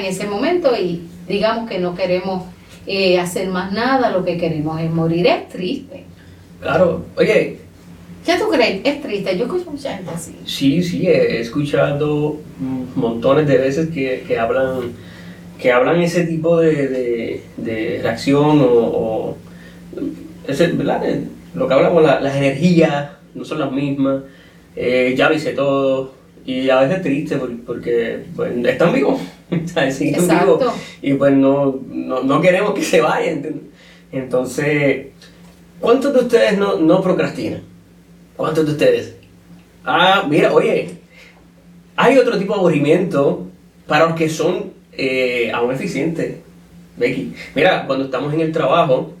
en 0.00 0.06
ese 0.06 0.26
momento 0.26 0.74
y 0.76 1.02
digamos 1.28 1.68
que 1.68 1.78
no 1.78 1.94
queremos 1.94 2.44
eh, 2.86 3.18
hacer 3.20 3.48
más 3.48 3.72
nada, 3.72 4.10
lo 4.10 4.24
que 4.24 4.38
queremos 4.38 4.80
es 4.80 4.90
morir, 4.90 5.26
es 5.26 5.48
triste. 5.48 6.04
Claro, 6.60 7.04
oye, 7.16 7.60
¿Qué 8.24 8.38
tú 8.38 8.48
crees? 8.50 8.80
Es 8.84 9.02
triste, 9.02 9.38
yo 9.38 9.44
escucho 9.44 9.70
mucha 9.70 9.96
gente 9.96 10.10
así. 10.14 10.36
Sí, 10.44 10.82
sí, 10.82 11.06
he 11.08 11.40
escuchado 11.40 12.36
montones 12.94 13.46
de 13.46 13.58
veces 13.58 13.88
que, 13.90 14.24
que 14.26 14.38
hablan 14.38 14.92
que 15.60 15.72
hablan 15.72 16.00
ese 16.00 16.24
tipo 16.24 16.58
de, 16.58 16.88
de, 16.88 17.42
de 17.58 18.00
reacción 18.02 18.60
o, 18.62 18.66
o 18.66 19.36
ese, 20.48 20.68
¿verdad? 20.68 21.02
lo 21.54 21.68
que 21.68 21.74
hablamos, 21.74 22.02
la, 22.02 22.20
las 22.20 22.34
energías 22.36 23.10
no 23.34 23.44
son 23.44 23.60
las 23.60 23.70
mismas, 23.70 24.22
eh, 24.74 25.14
ya 25.16 25.28
viste 25.28 25.52
todo, 25.52 26.14
y 26.44 26.70
a 26.70 26.80
veces 26.80 27.02
triste 27.02 27.38
porque, 27.66 28.24
pues, 28.34 28.52
están 28.64 28.92
vivos, 28.92 29.20
siguen 29.90 30.26
vivos, 30.26 30.64
y 31.02 31.14
pues 31.14 31.34
no, 31.34 31.78
no, 31.90 32.22
no, 32.22 32.40
queremos 32.40 32.74
que 32.74 32.82
se 32.82 33.00
vayan. 33.00 33.60
Entonces, 34.12 35.08
¿cuántos 35.78 36.12
de 36.12 36.20
ustedes 36.20 36.58
no, 36.58 36.76
no 36.78 37.02
procrastinan? 37.02 37.62
¿Cuántos 38.40 38.64
de 38.64 38.72
ustedes? 38.72 39.16
Ah, 39.84 40.24
mira, 40.26 40.50
oye, 40.54 40.94
hay 41.94 42.16
otro 42.16 42.38
tipo 42.38 42.54
de 42.54 42.60
aburrimiento 42.60 43.46
para 43.86 44.06
los 44.06 44.14
que 44.14 44.30
son 44.30 44.72
eh, 44.92 45.52
aún 45.52 45.74
eficientes. 45.74 46.36
Becky, 46.96 47.34
mira, 47.54 47.86
cuando 47.86 48.06
estamos 48.06 48.32
en 48.32 48.40
el 48.40 48.50
trabajo, 48.50 49.12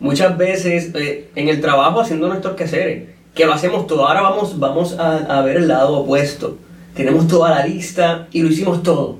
muchas 0.00 0.36
veces 0.36 0.90
eh, 0.96 1.30
en 1.36 1.48
el 1.48 1.60
trabajo 1.60 2.00
haciendo 2.00 2.26
nuestros 2.26 2.56
quehaceres, 2.56 3.10
que 3.32 3.46
lo 3.46 3.52
hacemos 3.52 3.86
todo. 3.86 4.08
Ahora 4.08 4.22
vamos, 4.22 4.58
vamos 4.58 4.98
a, 4.98 5.18
a, 5.18 5.42
ver 5.42 5.58
el 5.58 5.68
lado 5.68 5.98
opuesto. 5.98 6.58
Tenemos 6.96 7.28
toda 7.28 7.50
la 7.50 7.64
lista 7.64 8.26
y 8.32 8.42
lo 8.42 8.48
hicimos 8.48 8.82
todo. 8.82 9.18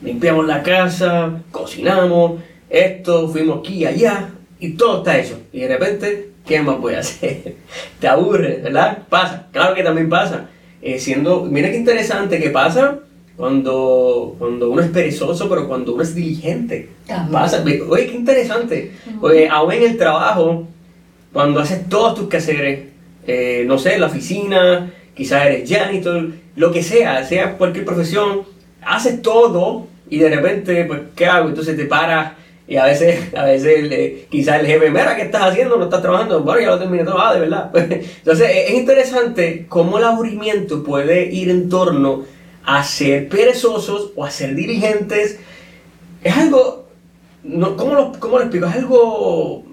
Limpiamos 0.00 0.46
la 0.46 0.62
casa, 0.62 1.42
cocinamos, 1.50 2.40
esto, 2.70 3.28
fuimos 3.28 3.58
aquí 3.58 3.80
y 3.80 3.84
allá, 3.84 4.30
y 4.58 4.70
todo 4.78 5.00
está 5.00 5.18
hecho. 5.18 5.38
Y 5.52 5.60
de 5.60 5.68
repente 5.68 6.30
¿qué 6.48 6.60
más 6.62 6.80
voy 6.80 6.94
a 6.94 7.00
hacer? 7.00 7.56
Te 8.00 8.08
aburre, 8.08 8.60
¿verdad? 8.62 8.98
Pasa, 9.08 9.46
claro 9.52 9.74
que 9.74 9.84
también 9.84 10.08
pasa. 10.08 10.48
Eh, 10.80 10.98
siendo, 10.98 11.42
mira 11.42 11.70
qué 11.70 11.76
interesante 11.76 12.40
que 12.40 12.50
pasa 12.50 13.00
cuando, 13.36 14.36
cuando 14.38 14.70
uno 14.70 14.80
es 14.80 14.88
perezoso, 14.88 15.48
pero 15.48 15.68
cuando 15.68 15.94
uno 15.94 16.02
es 16.02 16.14
diligente. 16.14 16.88
Pasa, 17.30 17.62
oye, 17.88 18.06
qué 18.06 18.14
interesante. 18.14 18.92
Oye, 19.20 19.48
aún 19.48 19.72
en 19.72 19.82
el 19.82 19.96
trabajo, 19.98 20.66
cuando 21.32 21.60
haces 21.60 21.88
todos 21.88 22.14
tus 22.14 22.28
quehaceres, 22.28 22.88
eh, 23.26 23.64
no 23.66 23.78
sé, 23.78 23.98
la 23.98 24.06
oficina, 24.06 24.90
quizás 25.14 25.46
eres 25.46 25.70
janitor, 25.70 26.30
lo 26.56 26.72
que 26.72 26.82
sea, 26.82 27.24
sea 27.24 27.56
cualquier 27.58 27.84
profesión, 27.84 28.42
haces 28.82 29.20
todo 29.20 29.86
y 30.08 30.18
de 30.18 30.30
repente, 30.30 30.84
pues, 30.84 31.00
¿qué 31.14 31.26
hago? 31.26 31.48
Entonces 31.48 31.76
te 31.76 31.84
paras 31.84 32.32
y 32.68 32.76
a 32.76 32.84
veces, 32.84 33.34
a 33.34 33.44
veces 33.44 34.26
quizás 34.28 34.60
el 34.60 34.66
jefe, 34.66 34.90
mira, 34.90 35.16
¿qué 35.16 35.22
estás 35.22 35.50
haciendo? 35.50 35.78
¿No 35.78 35.84
estás 35.84 36.02
trabajando? 36.02 36.42
Bueno, 36.42 36.60
ya 36.60 36.66
lo 36.66 36.78
terminé 36.78 37.02
todo, 37.02 37.32
de 37.32 37.40
verdad. 37.40 37.70
Entonces, 37.74 38.50
es 38.68 38.74
interesante 38.74 39.64
cómo 39.70 39.96
el 39.96 40.04
aburrimiento 40.04 40.84
puede 40.84 41.32
ir 41.32 41.48
en 41.48 41.70
torno 41.70 42.24
a 42.66 42.84
ser 42.84 43.30
perezosos 43.30 44.12
o 44.14 44.22
a 44.22 44.30
ser 44.30 44.54
diligentes. 44.54 45.38
Es 46.22 46.36
algo, 46.36 46.88
no, 47.42 47.74
¿cómo, 47.74 47.94
lo, 47.94 48.12
¿cómo 48.20 48.36
lo 48.36 48.42
explico? 48.42 48.66
Es 48.66 48.74
algo 48.74 49.64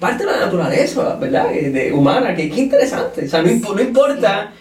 parte 0.00 0.26
de 0.26 0.32
la 0.32 0.40
naturaleza, 0.40 1.14
¿verdad? 1.20 1.54
Eh, 1.54 1.70
de, 1.70 1.92
humana, 1.92 2.34
que, 2.34 2.50
que 2.50 2.62
interesante. 2.62 3.26
O 3.26 3.28
sea, 3.28 3.42
no, 3.42 3.50
importa, 3.52 4.52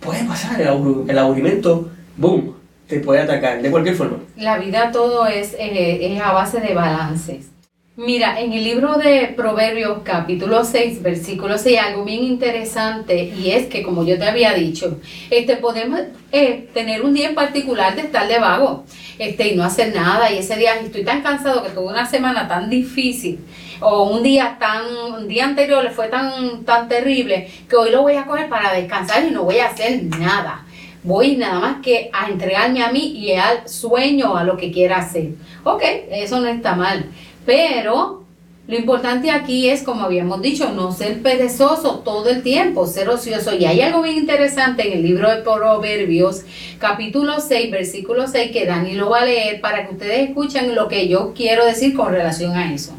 puede 0.00 0.24
pasar 0.24 0.60
el, 0.60 0.68
el 1.06 1.18
aburrimiento, 1.18 1.90
boom, 2.16 2.57
te 2.88 3.00
puede 3.00 3.20
atacar 3.20 3.60
de 3.60 3.70
cualquier 3.70 3.94
forma. 3.94 4.18
La 4.36 4.58
vida 4.58 4.90
todo 4.90 5.26
es, 5.26 5.54
eh, 5.58 6.12
es 6.12 6.20
a 6.20 6.32
base 6.32 6.60
de 6.60 6.74
balances. 6.74 7.50
Mira, 7.96 8.40
en 8.40 8.52
el 8.52 8.62
libro 8.62 8.94
de 8.94 9.34
Proverbios 9.36 10.02
capítulo 10.04 10.64
6, 10.64 11.02
versículo 11.02 11.58
6, 11.58 11.78
algo 11.80 12.04
bien 12.04 12.22
interesante 12.22 13.24
y 13.24 13.50
es 13.50 13.66
que 13.66 13.82
como 13.82 14.06
yo 14.06 14.16
te 14.16 14.24
había 14.24 14.54
dicho, 14.54 15.00
este, 15.30 15.56
podemos 15.56 16.02
eh, 16.30 16.68
tener 16.72 17.02
un 17.02 17.12
día 17.12 17.28
en 17.28 17.34
particular 17.34 17.96
de 17.96 18.02
estar 18.02 18.28
de 18.28 18.38
vago 18.38 18.84
este, 19.18 19.48
y 19.48 19.56
no 19.56 19.64
hacer 19.64 19.92
nada 19.92 20.30
y 20.30 20.38
ese 20.38 20.54
día 20.54 20.76
estoy 20.76 21.02
tan 21.02 21.22
cansado 21.22 21.64
que 21.64 21.70
tuve 21.70 21.88
una 21.88 22.06
semana 22.06 22.46
tan 22.46 22.70
difícil 22.70 23.40
o 23.80 24.04
un 24.04 24.22
día 24.22 24.58
tan, 24.60 24.84
un 25.16 25.26
día 25.26 25.46
anterior 25.46 25.82
le 25.82 25.90
fue 25.90 26.06
tan, 26.06 26.64
tan 26.64 26.88
terrible 26.88 27.50
que 27.68 27.74
hoy 27.74 27.90
lo 27.90 28.02
voy 28.02 28.14
a 28.14 28.26
coger 28.26 28.48
para 28.48 28.72
descansar 28.74 29.26
y 29.26 29.32
no 29.32 29.42
voy 29.42 29.58
a 29.58 29.70
hacer 29.70 30.04
nada 30.04 30.67
voy 31.08 31.36
nada 31.36 31.58
más 31.58 31.82
que 31.82 32.10
a 32.12 32.28
entregarme 32.28 32.84
a 32.84 32.92
mí 32.92 33.14
y 33.16 33.32
al 33.32 33.66
sueño, 33.66 34.36
a 34.36 34.44
lo 34.44 34.58
que 34.58 34.70
quiera 34.70 34.98
hacer. 34.98 35.30
Ok, 35.64 35.82
eso 36.10 36.38
no 36.38 36.46
está 36.46 36.76
mal, 36.76 37.06
pero 37.46 38.24
lo 38.68 38.76
importante 38.76 39.30
aquí 39.30 39.70
es, 39.70 39.82
como 39.82 40.02
habíamos 40.02 40.42
dicho, 40.42 40.70
no 40.74 40.92
ser 40.92 41.22
perezoso 41.22 42.00
todo 42.00 42.28
el 42.28 42.42
tiempo, 42.42 42.86
ser 42.86 43.08
ocioso. 43.08 43.54
Y 43.56 43.64
hay 43.64 43.80
algo 43.80 44.02
bien 44.02 44.18
interesante 44.18 44.86
en 44.86 44.98
el 44.98 45.02
libro 45.02 45.34
de 45.34 45.40
Proverbios, 45.40 46.42
capítulo 46.78 47.40
6, 47.40 47.70
versículo 47.70 48.28
6, 48.28 48.52
que 48.52 48.66
Dani 48.66 48.92
lo 48.92 49.08
va 49.08 49.22
a 49.22 49.24
leer 49.24 49.62
para 49.62 49.86
que 49.86 49.94
ustedes 49.94 50.28
escuchen 50.28 50.74
lo 50.74 50.86
que 50.88 51.08
yo 51.08 51.32
quiero 51.34 51.64
decir 51.64 51.96
con 51.96 52.12
relación 52.12 52.54
a 52.54 52.74
eso. 52.74 52.92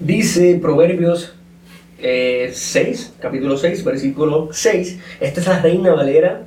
Dice 0.00 0.58
Proverbios 0.62 1.34
6, 2.00 2.02
eh, 2.02 2.52
capítulo 3.20 3.58
6, 3.58 3.84
versículo 3.84 4.48
6. 4.50 4.98
Esta 5.20 5.40
es 5.40 5.46
la 5.46 5.60
Reina 5.60 5.92
Valera 5.92 6.46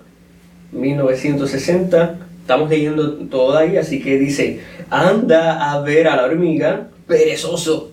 1960. 0.72 2.18
Estamos 2.42 2.70
leyendo 2.70 3.14
todo 3.28 3.58
ahí, 3.58 3.78
así 3.78 4.02
que 4.02 4.18
dice, 4.18 4.62
anda 4.90 5.72
a 5.72 5.82
ver 5.82 6.08
a 6.08 6.16
la 6.16 6.26
hormiga, 6.26 6.88
perezoso. 7.08 7.92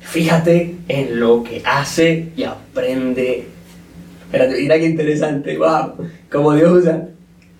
Fíjate 0.00 0.76
en 0.88 1.18
lo 1.20 1.42
que 1.42 1.62
hace 1.64 2.28
y 2.36 2.44
aprende. 2.44 3.46
Mira 4.32 4.78
qué 4.78 4.86
interesante, 4.86 5.58
wow, 5.58 5.94
como 6.30 6.54
Dios 6.54 6.72
usa. 6.72 7.08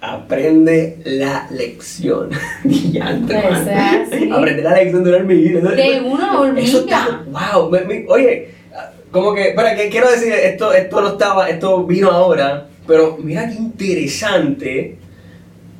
Aprende 0.00 0.99
la 1.05 1.49
lección. 1.50 2.31
Aprende 4.33 4.62
la 4.62 4.75
lección 4.75 5.02
de 5.02 5.11
una 5.11 5.19
hormiga. 5.19 5.71
De 5.71 6.00
una 6.00 6.40
hormiga. 6.40 7.25
wow, 7.31 7.73
oye, 8.09 8.50
como 9.11 9.35
que, 9.35 9.52
para 9.57 9.75
que 9.75 9.88
quiero 9.88 10.11
decir, 10.11 10.33
esto, 10.33 10.73
esto 10.73 11.00
no 11.00 11.09
estaba, 11.09 11.49
esto 11.49 11.85
vino 11.85 12.11
ahora 12.11 12.69
pero 12.87 13.19
mira 13.23 13.49
qué 13.49 13.55
interesante 13.55 14.99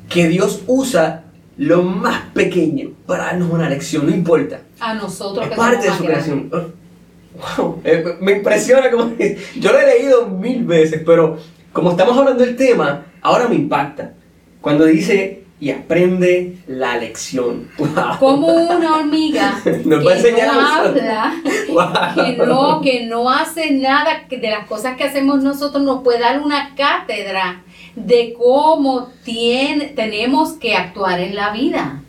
que 0.09 0.27
Dios 0.27 0.63
usa 0.67 1.23
lo 1.57 1.83
más 1.83 2.21
pequeño 2.33 2.91
para 3.05 3.25
darnos 3.25 3.51
una 3.51 3.69
lección, 3.69 4.05
no 4.05 4.15
importa. 4.15 4.61
A 4.79 4.93
nosotros. 4.93 5.47
Es 5.49 5.57
parte 5.57 5.89
de 5.89 5.97
su 5.97 6.03
creación. 6.03 6.49
Wow, 6.49 7.81
eh, 7.83 8.17
me 8.19 8.33
impresiona 8.33 8.89
como... 8.89 9.13
Yo 9.59 9.71
lo 9.71 9.79
he 9.79 9.85
leído 9.85 10.27
mil 10.27 10.63
veces, 10.63 11.01
pero 11.05 11.37
como 11.73 11.91
estamos 11.91 12.17
hablando 12.17 12.43
del 12.43 12.55
tema, 12.55 13.05
ahora 13.21 13.47
me 13.47 13.55
impacta. 13.55 14.13
Cuando 14.61 14.85
dice, 14.85 15.43
y 15.59 15.71
aprende 15.71 16.57
la 16.67 16.97
lección. 16.97 17.69
Como 18.19 18.47
una 18.47 18.97
hormiga 18.97 19.59
Nos 19.85 20.05
enseñar 20.05 20.53
no 20.53 20.67
habla, 20.67 21.33
que, 22.15 22.37
no, 22.45 22.81
que 22.81 23.05
no 23.05 23.29
hace 23.29 23.71
nada 23.71 24.25
de 24.29 24.49
las 24.49 24.67
cosas 24.67 24.97
que 24.97 25.03
hacemos 25.03 25.41
nosotros, 25.41 25.83
nos 25.83 26.03
puede 26.03 26.19
dar 26.19 26.41
una 26.41 26.75
cátedra 26.75 27.63
de 27.95 28.35
cómo 28.37 29.09
tiene, 29.23 29.85
tenemos 29.87 30.53
que 30.53 30.75
actuar 30.75 31.19
en 31.19 31.35
la 31.35 31.51
vida. 31.51 32.03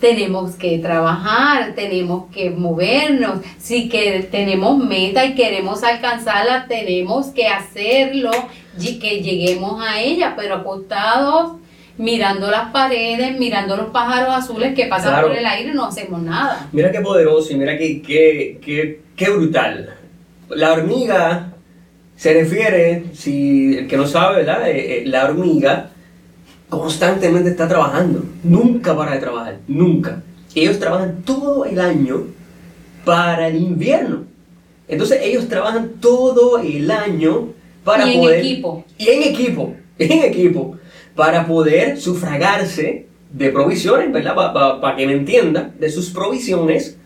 Tenemos 0.00 0.54
que 0.54 0.78
trabajar, 0.78 1.74
tenemos 1.74 2.26
que 2.32 2.50
movernos. 2.50 3.40
Si 3.58 3.88
que 3.88 4.28
tenemos 4.30 4.78
meta 4.78 5.24
y 5.24 5.34
queremos 5.34 5.82
alcanzarla, 5.82 6.66
tenemos 6.68 7.28
que 7.28 7.48
hacerlo 7.48 8.30
y 8.80 9.00
que 9.00 9.22
lleguemos 9.22 9.82
a 9.84 10.00
ella, 10.00 10.34
pero 10.36 10.56
acostados 10.56 11.56
mirando 11.98 12.50
las 12.50 12.70
paredes, 12.70 13.38
mirando 13.38 13.76
los 13.76 13.90
pájaros 13.90 14.34
azules 14.34 14.74
que 14.74 14.86
pasan 14.86 15.20
por 15.22 15.36
el 15.36 15.44
aire 15.44 15.70
y 15.70 15.74
no 15.74 15.86
hacemos 15.86 16.22
nada. 16.22 16.68
Mira 16.72 16.90
qué 16.90 17.00
poderoso 17.00 17.52
y 17.52 17.56
mira 17.56 17.76
qué, 17.76 18.00
qué, 18.00 19.00
qué, 19.16 19.30
brutal. 19.30 19.94
La 20.48 20.72
hormiga 20.72 21.52
se 22.16 22.32
refiere, 22.32 23.06
si 23.12 23.76
el 23.78 23.88
que 23.88 23.96
no 23.96 24.06
sabe, 24.06 24.38
¿verdad? 24.38 24.70
Eh, 24.70 25.02
eh, 25.02 25.06
la 25.06 25.24
hormiga 25.24 25.90
constantemente 26.68 27.50
está 27.50 27.66
trabajando, 27.66 28.24
nunca 28.44 28.96
para 28.96 29.12
de 29.12 29.18
trabajar, 29.18 29.58
nunca. 29.66 30.22
ellos 30.54 30.78
trabajan 30.78 31.22
todo 31.22 31.64
el 31.64 31.80
año 31.80 32.26
para 33.04 33.48
el 33.48 33.56
invierno. 33.56 34.24
Entonces 34.86 35.20
ellos 35.22 35.48
trabajan 35.48 35.92
todo 36.00 36.58
el 36.58 36.90
año 36.90 37.48
para 37.84 38.06
Y 38.06 38.16
en 38.16 38.34
equipo. 38.34 38.84
Y 38.96 39.08
en 39.08 39.22
equipo, 39.22 39.74
en 39.98 40.24
equipo, 40.24 40.76
para 41.18 41.48
poder 41.48 42.00
sufragarse 42.00 43.06
de 43.32 43.50
provisiones, 43.50 44.12
¿verdad? 44.12 44.36
Para 44.80 44.94
que 44.94 45.04
me 45.04 45.14
entienda, 45.14 45.68
de 45.76 45.90
sus 45.90 46.10
provisiones, 46.10 46.96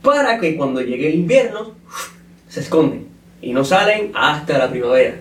para 0.00 0.40
que 0.40 0.56
cuando 0.56 0.80
llegue 0.80 1.08
el 1.08 1.16
invierno 1.16 1.72
se 2.48 2.60
esconden 2.60 3.08
y 3.42 3.52
no 3.52 3.62
salen 3.62 4.12
hasta 4.14 4.56
la 4.56 4.70
primavera. 4.70 5.16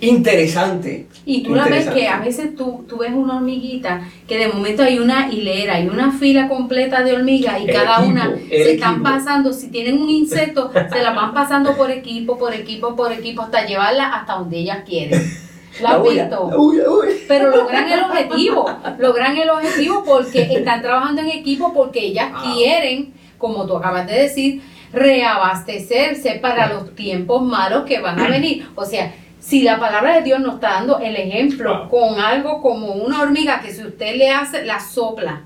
Interesante. 0.00 1.06
Y 1.24 1.44
tú 1.44 1.54
la 1.54 1.66
ves 1.66 1.86
que 1.90 2.08
a 2.08 2.18
veces 2.18 2.56
tú, 2.56 2.84
tú 2.88 2.98
ves 2.98 3.12
una 3.14 3.36
hormiguita 3.36 4.08
que 4.26 4.36
de 4.36 4.48
momento 4.48 4.82
hay 4.82 4.98
una 4.98 5.32
hilera 5.32 5.80
y 5.80 5.86
una 5.86 6.10
fila 6.10 6.48
completa 6.48 7.04
de 7.04 7.12
hormigas 7.12 7.60
y 7.60 7.68
El 7.68 7.72
cada 7.72 7.98
equipo, 7.98 8.10
una 8.10 8.36
se 8.48 8.72
están 8.72 9.00
pasando, 9.04 9.52
si 9.52 9.68
tienen 9.68 10.02
un 10.02 10.10
insecto, 10.10 10.72
se 10.72 11.02
la 11.02 11.12
van 11.12 11.32
pasando 11.34 11.76
por 11.76 11.92
equipo, 11.92 12.36
por 12.36 12.52
equipo, 12.52 12.96
por 12.96 13.12
equipo, 13.12 13.42
hasta 13.42 13.64
llevarla 13.64 14.08
hasta 14.08 14.34
donde 14.34 14.58
ellas 14.58 14.78
quieren. 14.84 15.47
¿La 15.80 15.98
visto? 15.98 16.14
la 16.18 16.50
la 16.50 16.56
bulla. 16.56 16.82
Pero 17.28 17.50
logran 17.50 17.88
el 17.90 18.00
objetivo, 18.00 18.70
logran 18.98 19.36
el 19.36 19.50
objetivo 19.50 20.02
porque 20.04 20.42
están 20.50 20.82
trabajando 20.82 21.20
en 21.22 21.28
equipo, 21.28 21.72
porque 21.72 22.00
ellas 22.06 22.30
Ah. 22.34 22.42
quieren, 22.54 23.12
como 23.38 23.66
tú 23.66 23.76
acabas 23.76 24.06
de 24.06 24.14
decir, 24.22 24.62
reabastecerse 24.92 26.38
para 26.40 26.72
los 26.72 26.94
tiempos 26.94 27.42
malos 27.42 27.84
que 27.84 28.00
van 28.00 28.18
a 28.18 28.28
venir. 28.28 28.66
O 28.74 28.84
sea, 28.84 29.14
si 29.40 29.62
la 29.62 29.78
palabra 29.78 30.16
de 30.16 30.22
Dios 30.22 30.40
nos 30.40 30.54
está 30.56 30.70
dando 30.70 30.98
el 30.98 31.16
ejemplo 31.16 31.88
Wow. 31.88 31.88
con 31.88 32.20
algo 32.20 32.60
como 32.60 32.92
una 32.92 33.20
hormiga 33.22 33.60
que 33.60 33.72
si 33.72 33.82
usted 33.84 34.16
le 34.16 34.30
hace, 34.30 34.64
la 34.64 34.80
sopla, 34.80 35.42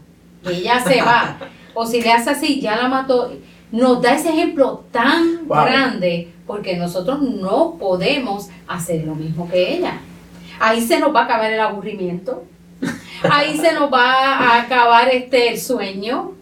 ella 0.49 0.81
se 0.81 1.01
va, 1.03 1.37
o 1.75 1.87
si 1.87 2.01
le 2.01 2.11
hace 2.13 2.31
así, 2.31 2.61
ya 2.61 2.77
la 2.77 2.89
mató, 2.89 3.33
nos 3.71 4.03
da 4.03 4.15
ese 4.15 4.31
ejemplo 4.31 4.85
tan 4.91 5.47
Wow. 5.47 5.65
grande 5.67 6.29
porque 6.47 6.77
nosotros 6.77 7.21
no 7.23 7.77
podemos 7.79 8.49
hacer 8.67 9.05
lo 9.05 9.15
mismo 9.15 9.49
que 9.49 9.77
ella. 9.77 10.01
Ahí 10.61 10.81
se 10.81 10.99
nos 11.01 11.15
va 11.15 11.21
a 11.21 11.25
acabar 11.25 11.53
el 11.53 11.61
aburrimiento, 11.61 12.45
ahí 13.29 13.57
se 13.57 13.73
nos 13.73 13.93
va 13.93 14.37
a 14.37 14.63
acabar 14.63 15.09
este 15.13 15.49
el 15.49 15.59
sueño 15.59 16.33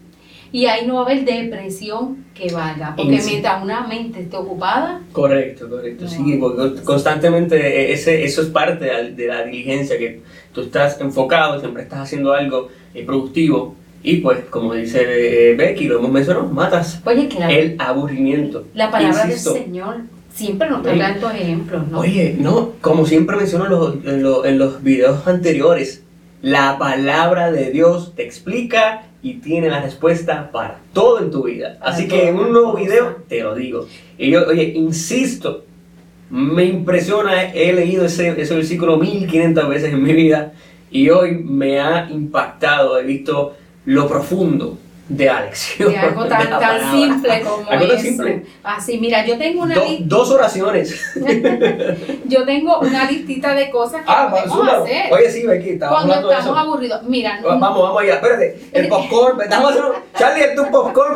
y 0.51 0.65
ahí 0.65 0.85
no 0.85 0.95
va 0.95 1.01
a 1.01 1.05
haber 1.05 1.23
depresión 1.23 2.25
que 2.33 2.51
valga, 2.51 2.93
porque 2.95 3.21
Sí. 3.21 3.31
mientras 3.31 3.63
una 3.63 3.81
mente 3.87 4.21
esté 4.21 4.35
ocupada, 4.37 4.99
Correcto, 5.13 5.69
correcto. 5.69 6.03
No. 6.05 6.09
Sí, 6.09 6.37
porque 6.39 6.81
constantemente 6.83 7.55
eh, 7.55 7.93
ese, 7.93 8.23
eso 8.25 8.41
es 8.41 8.47
parte 8.49 8.85
de 8.85 8.91
la, 8.93 9.03
de 9.03 9.27
la 9.27 9.43
diligencia, 9.43 9.97
que 9.97 10.21
tú 10.53 10.61
estás 10.61 10.99
enfocado, 10.99 11.59
siempre 11.59 11.83
estás 11.83 11.99
haciendo 11.99 12.33
algo 12.33 12.67
eh, 12.93 13.05
productivo 13.05 13.75
y 14.03 14.17
pues, 14.17 14.39
como 14.49 14.73
dice 14.73 15.51
eh, 15.51 15.55
Becky, 15.55 15.85
lo 15.85 15.99
hemos 15.99 16.11
mencionado, 16.11 16.47
matas 16.47 16.99
oye 17.05 17.29
que 17.29 17.39
la, 17.39 17.51
el 17.51 17.75
aburrimiento. 17.79 18.65
la 18.73 18.89
palabra 18.89 19.25
Insisto, 19.27 19.53
del 19.53 19.63
Señor 19.63 19.97
siempre 20.33 20.69
nos 20.69 20.85
Oye. 20.85 20.99
tantos 20.99 21.33
ejemplos, 21.33 21.87
¿no? 21.87 21.99
Oye, 21.99 22.35
no, 22.39 22.73
como 22.81 23.05
siempre 23.05 23.37
menciono 23.37 23.65
en 23.65 23.71
los, 23.71 23.95
en, 24.05 24.23
los, 24.23 24.45
en 24.45 24.57
los 24.59 24.83
videos 24.83 25.27
anteriores, 25.27 26.03
la 26.41 26.77
palabra 26.79 27.51
de 27.51 27.71
Dios 27.71 28.13
te 28.15 28.23
explica 28.23 29.03
y 29.21 29.35
tiene 29.35 29.69
la 29.69 29.81
respuesta 29.81 30.51
para 30.51 30.79
todo 30.93 31.19
en 31.19 31.29
tu 31.29 31.43
vida. 31.43 31.77
Así 31.81 32.07
que 32.07 32.29
en 32.29 32.39
un 32.39 32.51
nuevo 32.51 32.73
video 32.73 33.17
te 33.27 33.41
lo 33.43 33.53
digo. 33.53 33.87
Y 34.17 34.31
yo, 34.31 34.47
oye, 34.47 34.63
insisto, 34.75 35.65
me 36.31 36.65
impresiona, 36.65 37.51
he 37.51 37.73
leído 37.73 38.05
ese, 38.05 38.41
ese 38.41 38.55
versículo 38.55 38.97
1500 38.97 39.69
veces 39.69 39.93
en 39.93 40.01
mi 40.01 40.13
vida 40.13 40.53
y 40.89 41.09
hoy 41.09 41.35
me 41.35 41.79
ha 41.79 42.09
impactado, 42.09 42.99
he 42.99 43.03
visto 43.03 43.55
lo 43.85 44.07
profundo 44.07 44.77
de 45.17 45.25
lección. 45.25 45.91
De 45.91 45.97
algo 45.97 46.25
tan, 46.27 46.49
tan 46.49 46.91
simple 46.91 47.41
como 47.41 47.69
Algo 47.69 47.87
tan 47.87 47.95
eso. 47.97 48.05
simple. 48.05 48.45
Así, 48.63 48.97
mira, 48.99 49.25
yo 49.25 49.37
tengo 49.37 49.63
una 49.63 49.75
Do- 49.75 49.85
dos 50.01 50.31
oraciones. 50.31 50.99
yo 52.25 52.45
tengo 52.45 52.79
una 52.79 53.09
listita 53.09 53.53
de 53.53 53.69
cosas 53.69 54.01
que 54.01 54.07
Ah, 54.11 54.27
podemos 54.31 54.67
hacer 54.69 55.11
Oye, 55.11 55.29
sí, 55.31 55.45
Becky, 55.45 55.77
cuando 55.79 56.13
estamos 56.13 56.39
eso. 56.39 56.55
aburridos. 56.55 57.03
Mira, 57.03 57.39
Va- 57.45 57.55
Vamos, 57.55 57.81
vamos 57.83 58.01
allá. 58.01 58.15
Espérate, 58.15 58.59
el 58.71 58.87
popcorn. 58.89 59.41
Hacer 59.41 59.85
un. 59.85 59.91
Charlie, 60.17 60.43
es 60.43 60.55
tu 60.55 60.69
popcorn. 60.69 61.15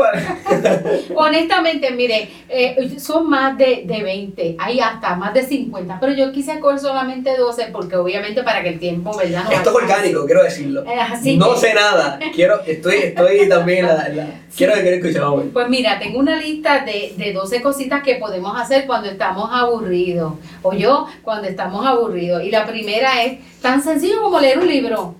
honestamente, 1.16 1.92
mire, 1.92 2.30
eh, 2.50 2.96
son 3.00 3.30
más 3.30 3.58
de, 3.58 3.84
de 3.86 4.04
20, 4.04 4.56
hay 4.60 4.80
hasta 4.80 5.16
más 5.16 5.34
de 5.34 5.44
50, 5.44 6.00
pero 6.00 6.14
yo 6.14 6.32
quise 6.32 6.60
coger 6.60 6.80
solamente 6.80 7.36
12 7.38 7.68
porque 7.72 7.96
obviamente 7.96 8.44
para 8.44 8.62
que 8.64 8.70
el 8.70 8.80
tiempo, 8.80 9.16
¿verdad? 9.18 9.44
no 9.46 9.52
Esto 9.52 9.70
es 9.70 9.76
orgánico, 9.76 10.26
quiero 10.26 10.44
decirlo. 10.44 10.84
Eh, 10.86 11.00
así 11.00 11.38
No 11.38 11.54
que- 11.54 11.60
sé 11.60 11.74
nada. 11.74 12.20
Quiero, 12.34 12.62
estoy, 12.66 12.96
estoy 12.98 13.48
también. 13.50 13.85
La, 13.88 14.10
la- 14.10 14.28
quiero, 14.56 14.74
quiero 14.74 14.96
escuchar. 14.98 15.22
vamos. 15.22 15.46
Pues 15.54 15.70
mira, 15.70 16.00
tengo 16.00 16.20
una 16.20 16.36
lista 16.40 16.84
de, 16.86 17.14
de 17.18 17.34
12 17.34 17.62
cositas 17.62 18.04
que 18.04 18.16
podemos 18.16 18.60
hacer 18.60 18.86
cuando 18.86 19.10
estamos 19.10 19.50
aburridos. 19.52 20.34
O 20.62 20.74
yo, 20.74 21.08
cuando 21.24 21.48
estamos 21.48 21.86
aburridos. 21.86 22.44
Y 22.44 22.52
la 22.52 22.66
primera 22.66 23.24
es 23.24 23.40
tan 23.62 23.82
sencillo 23.82 24.22
como 24.22 24.40
leer 24.40 24.60
un 24.60 24.68
libro. 24.68 25.16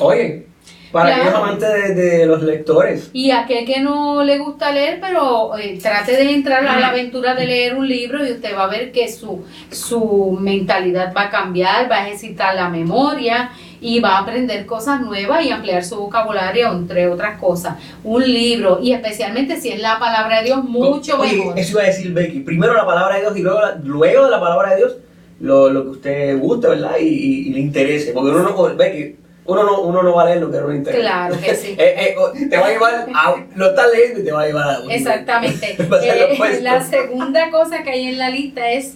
Oye, 0.00 0.46
para 0.90 1.06
Claro. 1.06 1.22
aquellos 1.22 1.38
amantes 1.42 1.68
de, 1.72 1.94
de 2.18 2.26
los 2.26 2.42
lectores. 2.42 3.10
Y 3.14 3.30
aquel 3.30 3.64
que 3.64 3.80
no 3.80 4.22
le 4.22 4.38
gusta 4.38 4.70
leer, 4.72 4.98
pero 5.00 5.56
eh, 5.56 5.78
trate 5.82 6.12
de 6.12 6.30
entrar 6.32 6.66
a 6.66 6.78
la 6.78 6.88
aventura 6.88 7.34
de 7.34 7.46
leer 7.46 7.74
un 7.76 7.88
libro 7.88 8.26
y 8.26 8.32
usted 8.32 8.54
va 8.54 8.64
a 8.64 8.68
ver 8.68 8.92
que 8.92 9.10
su, 9.10 9.44
su 9.70 10.36
mentalidad 10.38 11.12
va 11.16 11.22
a 11.24 11.30
cambiar, 11.30 11.90
va 11.90 11.96
a 11.96 12.06
ejercitar 12.08 12.54
la 12.54 12.68
memoria 12.68 13.50
y 13.82 14.00
va 14.00 14.16
a 14.16 14.18
aprender 14.20 14.64
cosas 14.64 15.00
nuevas 15.02 15.44
y 15.44 15.50
ampliar 15.50 15.84
su 15.84 15.96
vocabulario, 15.96 16.72
entre 16.72 17.08
otras 17.08 17.38
cosas. 17.40 17.74
Un 18.04 18.22
libro, 18.24 18.78
y 18.80 18.92
especialmente 18.92 19.60
si 19.60 19.70
es 19.70 19.80
la 19.82 19.98
palabra 19.98 20.38
de 20.38 20.44
Dios, 20.44 20.64
mucho 20.64 21.18
Oye, 21.20 21.36
mejor. 21.36 21.58
Eso 21.58 21.72
iba 21.72 21.82
a 21.82 21.86
decir 21.86 22.12
Becky. 22.12 22.40
Primero 22.40 22.72
la 22.74 22.86
palabra 22.86 23.16
de 23.16 23.22
Dios 23.22 23.36
y 23.36 23.42
luego, 23.42 23.60
la- 23.60 23.74
luego 23.82 24.24
de 24.24 24.30
la 24.30 24.40
palabra 24.40 24.70
de 24.70 24.76
Dios 24.76 24.96
lo, 25.40 25.68
lo 25.70 25.82
que 25.82 25.88
usted 25.90 26.38
guste, 26.38 26.68
¿verdad? 26.68 26.92
Y, 27.00 27.04
y- 27.08 27.48
y 27.48 27.52
le 27.52 27.58
interese. 27.60 28.12
Porque 28.12 28.30
uno 28.30 28.42
no. 28.44 28.76
Becky, 28.76 29.16
uno 29.44 29.64
no, 29.64 29.80
uno 29.80 30.02
no 30.04 30.14
va 30.14 30.22
a 30.22 30.26
leer 30.26 30.40
lo 30.40 30.52
que 30.52 30.58
no 30.58 30.68
le 30.68 30.76
interesa. 30.76 31.00
Claro 31.02 31.40
que 31.40 31.54
sí. 31.56 31.74
Eh, 31.78 31.94
eh, 31.98 32.14
oh, 32.16 32.30
te 32.48 32.56
va 32.56 32.66
a 32.66 32.70
llevar 32.70 33.06
a, 33.12 33.34
lo 33.56 33.70
estás 33.70 33.86
leyendo 33.92 34.20
y 34.20 34.24
te 34.24 34.30
va 34.30 34.42
a 34.42 34.46
llevar 34.46 34.68
a 34.68 34.94
Exactamente. 34.94 35.76
Ser 35.76 35.88
lo 35.90 35.96
Eh, 36.00 36.60
la 36.62 36.80
segunda 36.84 37.50
cosa 37.50 37.82
que 37.82 37.90
hay 37.90 38.06
en 38.06 38.18
la 38.18 38.30
lista 38.30 38.70
es 38.70 38.94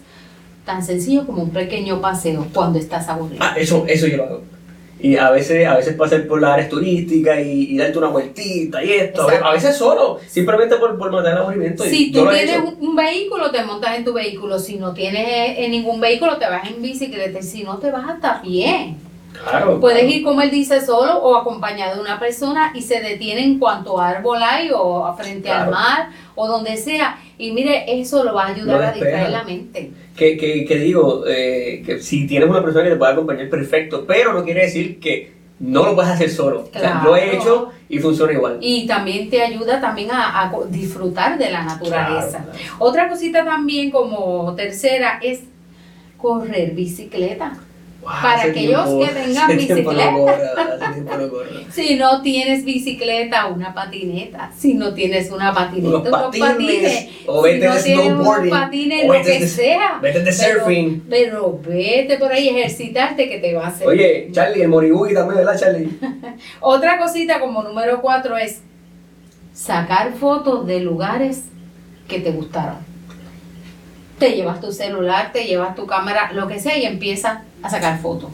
tan 0.64 0.84
sencillo 0.84 1.26
como 1.26 1.42
un 1.42 1.50
pequeño 1.50 2.00
paseo 2.00 2.46
cuando 2.54 2.78
estás 2.78 3.08
aburrido. 3.08 3.42
Ah, 3.44 3.54
eso, 3.58 3.84
eso 3.88 4.06
yo 4.06 4.16
lo 4.18 4.24
hago. 4.24 4.42
Y 4.98 5.16
a 5.16 5.30
veces, 5.30 5.66
a 5.66 5.76
veces 5.76 5.94
pasar 5.94 6.26
por 6.26 6.40
las 6.40 6.52
áreas 6.54 6.70
turísticas 6.70 7.38
y, 7.40 7.74
y 7.74 7.76
darte 7.76 7.98
una 7.98 8.08
vueltita 8.08 8.82
y 8.82 8.92
esto. 8.92 9.22
A 9.22 9.26
ve- 9.26 9.32
Exacto. 9.34 9.48
A 9.48 9.52
veces 9.52 9.76
solo, 9.76 10.18
simplemente 10.26 10.76
por, 10.76 10.96
por 10.98 11.12
matar 11.12 11.32
el 11.32 11.38
aburrimiento. 11.38 11.84
y 11.84 11.88
Si 11.90 12.10
yo 12.10 12.24
tú 12.24 12.30
tienes 12.30 12.58
un, 12.80 12.96
vehículo, 12.96 13.50
te 13.50 13.62
montas 13.62 13.96
en 13.98 14.04
tu 14.04 14.14
vehículo. 14.14 14.58
Si 14.58 14.76
no 14.76 14.94
tienes 14.94 15.28
eh, 15.28 15.64
en 15.64 15.70
ningún 15.72 16.00
vehículo, 16.00 16.38
te 16.38 16.46
vas 16.46 16.68
en 16.70 16.80
bicicleta. 16.80 17.38
Y 17.38 17.42
Si 17.42 17.62
no, 17.62 17.76
te 17.78 17.90
vas 17.90 18.08
hasta 18.08 18.40
pie. 18.40 18.94
Claro. 19.42 19.80
Puedes 19.80 20.00
claro. 20.00 20.14
ir, 20.14 20.24
como 20.24 20.42
él 20.42 20.50
dice, 20.50 20.80
solo 20.80 21.18
o 21.18 21.36
acompañado 21.36 21.96
de 21.96 22.00
una 22.00 22.18
persona 22.18 22.72
y 22.74 22.82
se 22.82 23.00
detiene 23.00 23.44
en 23.44 23.58
cuanto 23.58 24.00
árbol 24.00 24.38
hay 24.42 24.70
o 24.72 25.14
frente 25.16 25.50
al 25.50 25.70
mar 25.70 26.10
o 26.34 26.46
donde 26.46 26.76
sea. 26.76 27.18
Y 27.38 27.52
mire, 27.52 28.00
eso 28.00 28.24
lo 28.24 28.34
va 28.34 28.44
a 28.44 28.48
ayudar 28.48 28.82
a 28.82 28.92
distraer 28.92 29.30
la 29.30 29.44
mente. 29.44 29.90
Que, 30.16 30.36
que, 30.36 30.64
que 30.64 30.76
digo, 30.78 31.24
eh, 31.26 31.82
que 31.84 32.00
si 32.00 32.26
tienes 32.26 32.48
una 32.48 32.62
persona 32.62 32.84
que 32.84 32.90
te 32.90 32.96
puede 32.96 33.12
acompañar, 33.12 33.48
perfecto. 33.48 34.04
Pero 34.06 34.32
no 34.32 34.44
quiere 34.44 34.62
decir 34.62 34.98
que 34.98 35.36
no 35.58 35.84
lo 35.84 35.94
puedes 35.94 36.10
hacer 36.10 36.30
solo. 36.30 36.68
O 36.68 36.72
sea, 36.72 36.92
Claro. 36.92 37.10
lo 37.10 37.16
he 37.16 37.36
hecho 37.36 37.70
y 37.88 37.98
funciona 37.98 38.32
igual. 38.32 38.58
Y 38.60 38.86
también 38.86 39.30
te 39.30 39.42
ayuda 39.42 39.80
también 39.80 40.10
a, 40.12 40.52
disfrutar 40.68 41.38
de 41.38 41.50
la 41.50 41.62
naturaleza. 41.62 42.38
Claro, 42.38 42.52
claro. 42.52 42.76
Otra 42.78 43.08
cosita 43.08 43.44
también 43.44 43.90
como 43.90 44.54
tercera 44.54 45.18
es 45.22 45.42
correr 46.16 46.72
bicicleta. 46.72 47.58
Wow, 48.06 48.14
Para 48.22 48.42
aquellos 48.44 48.88
que 48.88 49.14
tengan 49.24 49.56
bicicleta. 49.56 50.38
Si 51.72 51.96
no 51.96 52.22
tienes 52.22 52.64
bicicleta, 52.64 53.46
una 53.46 53.74
patineta. 53.74 54.52
Si 54.56 54.74
no 54.74 54.94
tienes 54.94 55.32
una 55.32 55.52
patineta, 55.52 55.88
Unos 55.88 56.06
unos 56.08 56.36
patines, 56.38 56.54
patines. 56.54 57.08
o 57.26 57.44
si 57.44 57.52
vete 57.52 57.66
no 57.66 57.74
de 57.74 57.80
snowboarding, 57.80 58.50
patines, 58.50 59.02
o 59.02 59.06
lo 59.08 59.12
vete 59.12 59.32
que 59.32 59.38
de- 59.40 59.48
sea. 59.48 59.98
Vete 60.00 60.20
de 60.22 60.32
Pero- 60.38 60.60
surfing. 60.60 61.04
Pero 61.10 61.60
vete 61.66 62.16
por 62.18 62.30
ahí, 62.32 62.48
ejercitarte 62.48 63.28
que 63.28 63.38
te 63.38 63.54
va 63.54 63.64
a 63.64 63.68
hacer. 63.70 63.88
Oye, 63.88 64.28
Charlie, 64.30 64.62
el 64.62 64.68
Moribugui 64.68 65.12
también, 65.12 65.38
¿verdad, 65.44 65.58
Charlie? 65.58 65.90
Otra 66.60 66.98
cosita 66.98 67.40
como 67.40 67.64
número 67.64 68.00
cuatro 68.00 68.36
es 68.36 68.60
sacar 69.52 70.12
fotos 70.12 70.64
de 70.68 70.78
lugares 70.78 71.46
que 72.06 72.20
te 72.20 72.30
gustaron. 72.30 72.76
Te 74.20 74.30
llevas 74.30 74.60
tu 74.60 74.70
celular, 74.70 75.32
te 75.32 75.44
llevas 75.44 75.74
tu 75.74 75.86
cámara, 75.86 76.30
lo 76.32 76.46
que 76.46 76.60
sea 76.60 76.78
y 76.78 76.84
empiezas 76.86 77.40
a 77.62 77.70
sacar 77.70 77.98
fotos. 78.00 78.30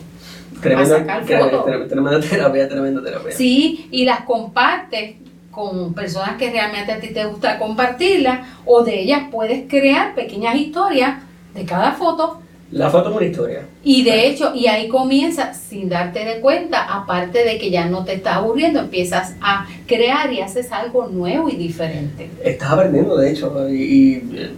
Tremenda, 0.61 0.99
sacar 0.99 1.25
tre- 1.25 1.39
fotos. 1.41 1.65
tre- 1.67 1.89
tremenda 1.89 2.21
terapia, 2.21 2.69
tremenda 2.69 3.03
terapia. 3.03 3.33
Sí, 3.33 3.89
y 3.91 4.05
las 4.05 4.21
compartes 4.23 5.17
con 5.51 5.93
personas 5.93 6.37
que 6.39 6.51
realmente 6.51 6.93
a 6.93 7.01
ti 7.01 7.09
te 7.09 7.25
gusta 7.25 7.59
compartirlas 7.59 8.47
o 8.65 8.83
de 8.85 9.01
ellas 9.01 9.23
puedes 9.31 9.69
crear 9.69 10.15
pequeñas 10.15 10.57
historias 10.57 11.19
de 11.55 11.65
cada 11.67 11.93
foto 11.93 12.41
La 12.71 12.89
foto 12.89 13.11
es 13.11 13.17
una 13.17 13.27
historia. 13.27 13.67
Y 13.85 14.03
de 14.03 14.29
hecho, 14.29 14.55
y 14.55 14.67
ahí 14.67 14.89
comienza, 14.89 15.53
sin 15.53 15.91
darte 15.91 16.25
de 16.25 16.41
cuenta, 16.41 16.83
aparte 16.85 17.45
de 17.45 17.59
que 17.59 17.71
ya 17.71 17.85
no 17.87 18.03
te 18.05 18.15
estás 18.15 18.37
aburriendo, 18.37 18.81
empiezas 18.81 19.35
a 19.43 19.67
crear 19.87 20.33
y 20.33 20.41
haces 20.41 20.73
algo 20.73 21.07
nuevo 21.09 21.51
y 21.51 21.57
diferente. 21.57 22.31
Estás 22.43 22.71
aprendiendo, 22.71 23.17
de 23.19 23.31
hecho, 23.31 23.69
y, 23.69 23.75
y, 23.83 24.51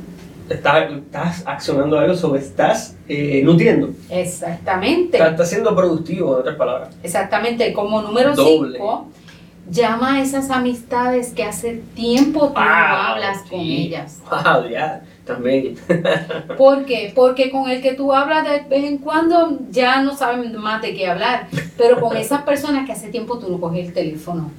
estás, 0.49 0.93
estás 0.93 1.43
accionando 1.47 1.99
algo 1.99 2.15
sobre, 2.15 2.41
estás 2.41 2.97
eh, 3.09 3.43
nutriendo. 3.45 3.91
Exactamente. 4.11 5.17
Estás, 5.17 5.33
estás 5.33 5.51
siendo 5.51 5.75
productivo, 5.75 6.35
en 6.35 6.41
otras 6.41 6.57
palabras. 6.57 6.97
Exactamente. 7.03 7.73
Como 7.73 8.03
número 8.03 8.35
Doble. 8.35 8.79
5, 8.79 9.09
llama 9.71 10.15
a 10.17 10.23
esas 10.23 10.51
amistades 10.51 11.33
que 11.33 11.45
hace 11.45 11.83
tiempo 11.95 12.49
tú 12.49 12.55
no 12.55 12.61
Ah, 12.61 13.13
hablas 13.13 13.43
con 13.49 13.61
ellas. 13.61 14.21
Wow, 14.31 14.69
ya, 14.71 15.03
también. 15.25 15.77
¿Por 16.59 16.85
qué? 16.85 17.13
Porque 17.15 17.51
con 17.51 17.69
el 17.71 17.81
que 17.81 17.95
tú 17.95 18.13
hablas 18.13 18.45
de 18.45 18.61
vez 18.69 18.85
en 18.85 18.99
cuando 18.99 19.59
ya 19.71 20.03
no 20.03 20.17
saben 20.17 20.55
más 20.61 20.83
de 20.83 20.95
qué 20.95 21.07
hablar, 21.09 21.49
pero 21.79 22.01
con 22.01 22.17
esas 22.17 22.43
personas 22.43 22.87
que 22.87 22.93
hace 22.93 23.09
tiempo 23.09 23.39
tú 23.39 23.51
no 23.51 23.61
coges 23.61 23.89
el 23.89 23.95
teléfono 23.95 24.51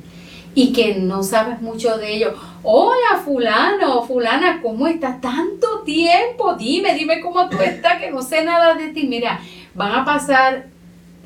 y 0.55 0.71
que 0.71 0.95
no 0.95 1.21
sabes 1.21 1.61
mucho 1.61 1.97
de 1.97 2.15
ellos. 2.15 2.33
Hola 2.63 3.21
fulano, 3.23 4.03
fulana, 4.03 4.61
¿cómo 4.63 4.87
estás? 4.87 5.19
Tanto 5.19 5.81
tiempo, 5.85 6.55
dime, 6.55 6.95
dime 6.95 7.19
cómo 7.19 7.49
tú 7.49 7.57
estás, 7.61 7.99
que 7.99 8.09
no 8.09 8.21
sé 8.21 8.43
nada 8.45 8.73
de 8.73 8.89
ti. 8.89 9.05
Mira, 9.05 9.39
van 9.75 9.91
a 9.91 10.05
pasar 10.05 10.67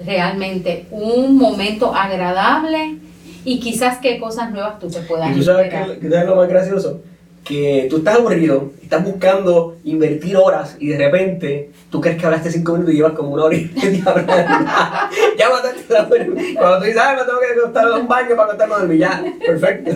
realmente 0.04 0.88
un 0.90 1.38
momento 1.38 1.94
agradable 1.94 2.98
y 3.46 3.60
quizás 3.60 4.00
qué 4.00 4.20
cosas 4.20 4.52
nuevas 4.52 4.80
tú 4.80 4.90
te 4.90 5.00
puedas 5.02 5.32
Y 5.32 5.36
tú 5.36 5.44
sabes 5.44 5.72
que, 5.72 6.00
que 6.00 6.08
es 6.08 6.26
lo 6.26 6.36
más 6.36 6.50
gracioso, 6.50 7.02
que 7.44 7.88
tú 7.90 7.98
estás 7.98 8.18
aburrido, 8.18 8.72
estás 8.82 9.04
buscando 9.04 9.78
invertir 9.84 10.38
horas 10.38 10.76
y 10.80 10.88
de 10.88 10.98
repente 10.98 11.72
tú 11.92 12.02
crees 12.02 12.18
que 12.18 12.26
hablaste 12.26 12.52
cinco 12.52 12.74
minutos 12.74 12.94
y 12.94 12.98
llevas 12.98 13.14
como 13.14 13.30
una 13.30 13.44
hora 13.46 13.56
y 13.56 13.72
media 13.76 14.04
hablando. 14.08 14.70
Ya 15.40 15.50
mataste 15.50 15.94
la 15.94 16.06
Cuando 16.60 16.80
tú 16.80 16.84
dices, 16.86 17.02
ay, 17.02 17.16
me 17.16 17.24
tengo 17.24 17.40
que 17.40 17.60
acostar 17.60 17.88
a 17.88 17.96
un 17.96 18.08
baño 18.08 18.30
para 18.36 18.44
acostarme 18.44 18.76
a 18.76 18.78
dormir, 18.80 18.98
ya, 19.00 19.24
perfecto. 19.46 19.92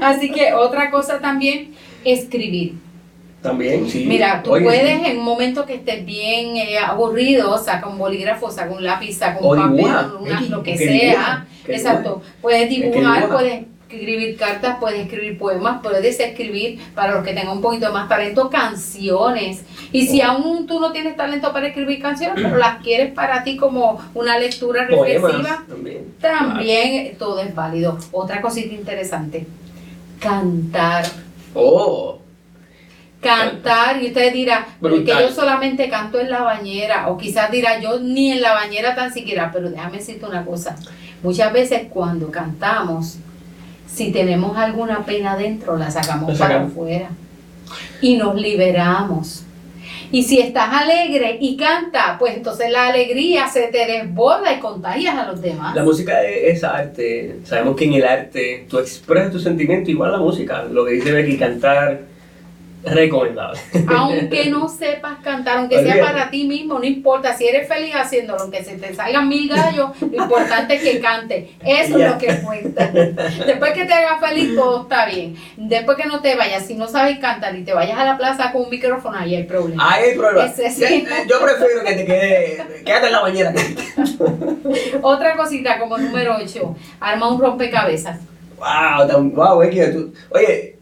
Así 0.00 0.32
que 0.32 0.52
otra 0.54 0.90
cosa 0.90 1.18
también, 1.20 1.74
escribir. 2.04 2.74
También, 3.42 3.88
sí. 3.88 4.04
Mira, 4.06 4.42
tú 4.42 4.52
Oye, 4.52 4.64
puedes 4.64 5.00
sí. 5.00 5.06
en 5.06 5.18
un 5.18 5.24
momento 5.24 5.64
que 5.64 5.74
estés 5.76 6.04
bien 6.04 6.56
eh, 6.58 6.78
aburrido, 6.78 7.56
saca 7.56 7.88
un 7.88 7.96
bolígrafo, 7.96 8.50
saca 8.50 8.70
un 8.72 8.84
lápiz, 8.84 9.14
saca 9.14 9.38
O 9.40 9.52
un 9.52 9.58
papel, 9.58 9.84
una- 10.20 10.40
lo 10.42 10.62
que 10.62 10.72
que 10.72 10.78
sea. 10.78 10.88
dibuja, 11.10 11.46
que 11.64 11.72
Exacto. 11.74 12.22
Puedes 12.42 12.68
dibujar, 12.68 13.20
dibuja. 13.20 13.32
puedes 13.38 13.64
escribir 13.96 14.36
cartas, 14.36 14.76
puedes 14.80 15.00
escribir 15.00 15.38
poemas, 15.38 15.80
puedes 15.82 16.18
escribir, 16.20 16.80
para 16.94 17.14
los 17.14 17.24
que 17.24 17.32
tengan 17.32 17.56
un 17.56 17.60
poquito 17.62 17.92
más 17.92 18.08
talento, 18.08 18.48
canciones. 18.50 19.64
Y 19.92 20.06
si 20.06 20.20
Oh. 20.20 20.26
aún 20.26 20.66
tú 20.66 20.78
no 20.80 20.92
tienes 20.92 21.16
talento 21.16 21.52
para 21.52 21.68
escribir 21.68 22.00
canciones, 22.00 22.36
pero 22.42 22.56
las 22.56 22.82
quieres 22.82 23.12
para 23.12 23.42
ti 23.44 23.56
como 23.56 24.00
una 24.14 24.38
lectura 24.38 24.84
reflexiva, 24.86 25.64
también. 25.68 26.14
también 26.20 27.16
todo 27.18 27.40
es 27.40 27.54
válido. 27.54 27.98
Otra 28.12 28.40
cosita 28.40 28.74
interesante, 28.74 29.46
cantar. 30.20 31.04
Oh, 31.54 32.18
cantar 33.20 34.02
y 34.02 34.06
usted 34.06 34.32
dirá, 34.32 34.66
pero 34.80 34.96
es 34.96 35.04
que 35.04 35.10
yo 35.10 35.30
solamente 35.30 35.90
canto 35.90 36.18
en 36.18 36.30
la 36.30 36.40
bañera 36.42 37.08
o 37.08 37.18
quizás 37.18 37.50
dirá 37.50 37.78
yo 37.78 38.00
ni 38.00 38.32
en 38.32 38.40
la 38.40 38.54
bañera 38.54 38.94
tan 38.94 39.12
siquiera, 39.12 39.50
pero 39.52 39.68
déjame 39.70 39.98
decirte 39.98 40.24
una 40.24 40.44
cosa, 40.44 40.76
muchas 41.22 41.52
veces 41.52 41.82
cuando 41.90 42.30
cantamos, 42.30 43.18
si 43.92 44.12
tenemos 44.12 44.56
alguna 44.56 45.04
pena 45.04 45.36
dentro, 45.36 45.76
la 45.76 45.90
sacamos 45.90 46.32
La 46.32 46.38
para 46.38 46.62
afuera 46.62 47.10
y 48.00 48.16
nos 48.16 48.34
liberamos. 48.34 49.44
Y 50.12 50.24
si 50.24 50.40
estás 50.40 50.68
alegre 50.72 51.38
y 51.40 51.56
canta, 51.56 52.16
pues 52.18 52.36
entonces 52.36 52.70
la 52.70 52.88
alegría 52.88 53.46
se 53.46 53.68
te 53.68 53.86
desborda 53.86 54.52
y 54.52 54.58
contagias 54.58 55.14
a 55.16 55.30
los 55.30 55.40
demás. 55.40 55.74
La 55.76 55.84
música 55.84 56.24
es, 56.24 56.64
arte. 56.64 57.36
Sabemos 57.44 57.76
que 57.76 57.84
en 57.84 57.94
el 57.94 58.04
arte 58.04 58.66
tú 58.68 58.78
expresas 58.78 59.30
tu 59.30 59.38
sentimiento 59.38 59.90
igual 59.90 60.10
la 60.10 60.18
música. 60.18 60.64
Lo 60.64 60.84
que 60.84 60.94
dice 60.94 61.12
Becky, 61.12 61.36
cantar 61.36 62.09
recomendable. 62.84 63.58
Aunque 63.88 64.46
no 64.50 64.68
sepas 64.68 65.18
cantar, 65.22 65.58
aunque 65.58 65.82
sea 65.82 65.94
para 66.04 66.30
ti 66.30 66.44
mismo, 66.46 66.78
no 66.78 66.84
importa. 66.84 67.36
Si 67.36 67.46
eres 67.46 67.68
feliz 67.68 67.94
haciéndolo, 67.94 68.40
aunque 68.42 68.64
se 68.64 68.76
te 68.76 68.94
salgan 68.94 69.28
mil 69.28 69.48
gallos, 69.48 69.90
lo 70.00 70.22
importante 70.22 70.76
es 70.76 70.82
que 70.82 71.00
cante. 71.00 71.50
Eso 71.64 71.98
es 71.98 72.10
lo 72.10 72.18
que 72.18 72.36
cuenta. 72.40 72.86
Después 72.88 73.72
que 73.72 73.84
te 73.84 73.92
hagas 73.92 74.20
feliz, 74.20 74.54
todo 74.54 74.82
está 74.82 75.06
bien. 75.06 75.36
Después 75.56 75.96
que 75.98 76.06
no 76.06 76.20
te 76.20 76.36
vayas, 76.36 76.66
si 76.66 76.74
no 76.74 76.88
sabes 76.88 77.18
cantar 77.18 77.54
y 77.56 77.64
te 77.64 77.72
vayas 77.74 77.98
a 77.98 78.04
la 78.04 78.16
plaza 78.16 78.52
con 78.52 78.62
un 78.62 78.70
micrófono, 78.70 79.16
ahí 79.16 79.36
hay 79.36 79.44
problema. 79.44 79.92
Ahí 79.94 80.04
hay 80.10 80.14
problema. 80.18 80.46
Ese 80.48 80.70
sí. 80.70 81.04
Yo 81.28 81.40
prefiero 81.40 81.82
que 81.84 81.92
te 81.94 82.04
quede, 82.06 82.82
quédate 82.84 83.06
en 83.06 83.12
la 83.12 83.20
bañera. 83.20 83.52
Otra 85.02 85.36
cosita 85.36 85.78
como 85.78 85.98
número 85.98 86.36
8, 86.42 86.76
arma 87.00 87.28
un 87.28 87.40
rompecabezas. 87.40 88.18
Wow, 88.58 89.08
tan, 89.08 89.34
wow, 89.34 89.58
Becky. 89.58 89.80
tú- 89.92 90.12
oye, 90.30 90.76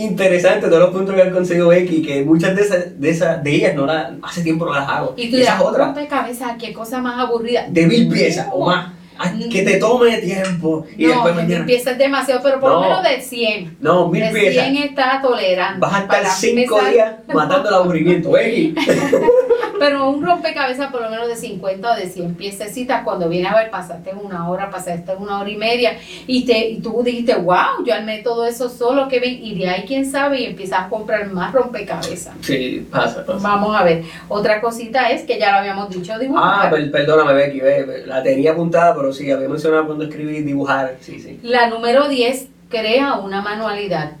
interesante 0.00 0.66
todos 0.68 0.80
los 0.80 0.90
puntos 0.90 1.14
que 1.14 1.22
han 1.22 1.30
conseguido 1.30 1.68
Becky, 1.68 2.02
que 2.02 2.24
muchas 2.24 2.54
de 2.56 2.62
esas, 2.62 3.00
de 3.00 3.10
esas, 3.10 3.42
de 3.44 3.54
ellas 3.54 3.74
no 3.74 3.86
las, 3.86 4.10
hace 4.22 4.42
tiempo 4.42 4.64
no 4.64 4.74
las 4.74 4.88
hago. 4.88 5.14
Y 5.16 5.30
tú 5.30 5.36
esas 5.36 5.60
otras, 5.60 5.86
rompecabezas, 5.88 6.56
qué 6.58 6.72
cosa 6.72 6.98
más 7.00 7.18
aburrida. 7.20 7.66
de 7.68 7.86
mil 7.86 8.08
piezas 8.08 8.46
No. 8.48 8.52
o 8.54 8.66
más. 8.66 8.92
Ay, 9.22 9.50
Que 9.50 9.62
te 9.62 9.76
tome 9.76 10.16
tiempo 10.16 10.86
y 10.96 11.02
no, 11.04 11.10
después 11.10 11.34
mil 11.34 11.44
mañana. 11.44 11.66
piezas 11.66 11.92
es 11.92 11.98
demasiado, 11.98 12.40
pero 12.42 12.58
por 12.58 12.70
lo 12.70 12.76
No. 12.76 12.82
menos 12.88 13.02
de 13.02 13.20
100. 13.20 13.76
No, 13.80 14.08
mil 14.08 14.22
de 14.22 14.30
piezas. 14.30 14.64
100 14.64 14.76
está 14.78 15.20
tolerante. 15.20 15.78
Vas 15.78 15.92
a 15.92 15.98
estar 16.00 16.08
Para 16.22 16.30
cinco 16.34 16.78
empezar- 16.78 16.92
días 16.92 17.14
matando 17.34 17.68
el 17.68 17.74
aburrimiento, 17.74 18.30
Becky. 18.30 18.74
Pero 19.78 20.08
un 20.10 20.24
rompecabezas 20.24 20.90
por 20.90 21.02
lo 21.02 21.10
menos 21.10 21.28
de 21.28 21.36
50 21.36 21.92
o 21.92 21.96
de 21.96 22.06
100 22.08 22.34
piececitas, 22.34 23.02
cuando 23.04 23.28
viene 23.28 23.48
a 23.48 23.54
ver, 23.54 23.70
pasaste 23.70 24.12
una 24.14 24.48
hora, 24.48 24.70
pasaste 24.70 25.14
una 25.16 25.40
hora 25.40 25.50
y 25.50 25.56
media, 25.56 25.96
y, 26.26 26.44
te, 26.44 26.68
y 26.70 26.80
tú 26.80 27.02
dijiste, 27.02 27.34
wow, 27.36 27.84
yo 27.84 27.94
armé 27.94 28.18
todo 28.18 28.46
eso 28.46 28.68
solo, 28.68 29.08
que 29.08 29.20
ven, 29.20 29.38
y 29.42 29.54
de 29.58 29.68
ahí 29.68 29.84
quién 29.86 30.04
sabe, 30.10 30.40
y 30.40 30.44
empiezas 30.46 30.80
a 30.82 30.88
comprar 30.88 31.26
más 31.30 31.52
rompecabezas. 31.52 32.34
Sí, 32.42 32.86
pasa, 32.90 33.24
pasa. 33.24 33.38
Vamos 33.46 33.74
a 33.76 33.82
ver, 33.84 34.02
otra 34.28 34.60
cosita 34.60 35.10
es 35.10 35.22
que 35.22 35.38
ya 35.38 35.52
lo 35.52 35.58
habíamos 35.58 35.88
dicho, 35.90 36.12
Ah, 36.14 36.18
dibujar. 36.18 36.70
per- 36.70 36.90
perdóname, 36.90 37.32
Becky, 37.34 37.60
ve, 37.60 38.02
la 38.06 38.22
tenía 38.22 38.52
apuntada, 38.52 38.94
pero 38.94 39.12
sí, 39.12 39.30
había 39.30 39.48
mencionado 39.48 39.86
cuando 39.86 40.04
escribí 40.04 40.42
dibujar. 40.42 40.96
Sí, 41.00 41.18
sí. 41.20 41.38
La 41.42 41.68
número 41.68 42.08
10, 42.08 42.48
crea 42.68 43.14
una 43.16 43.40
manualidad. 43.42 44.12